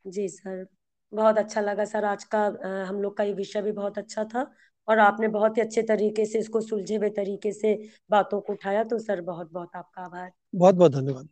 [0.04, 0.66] जी सर
[1.12, 2.44] बहुत अच्छा लगा सर। आज का
[2.88, 4.50] हम लोग का ये विषय भी बहुत अच्छा था।
[4.88, 7.78] और आपने बहुत ही अच्छे तरीके से इसको सुलझे हुए तरीके से
[8.10, 11.28] बातों को उठाया तो सर बहुत बहुत आपका आभार। बहुत बहुत धन्यवाद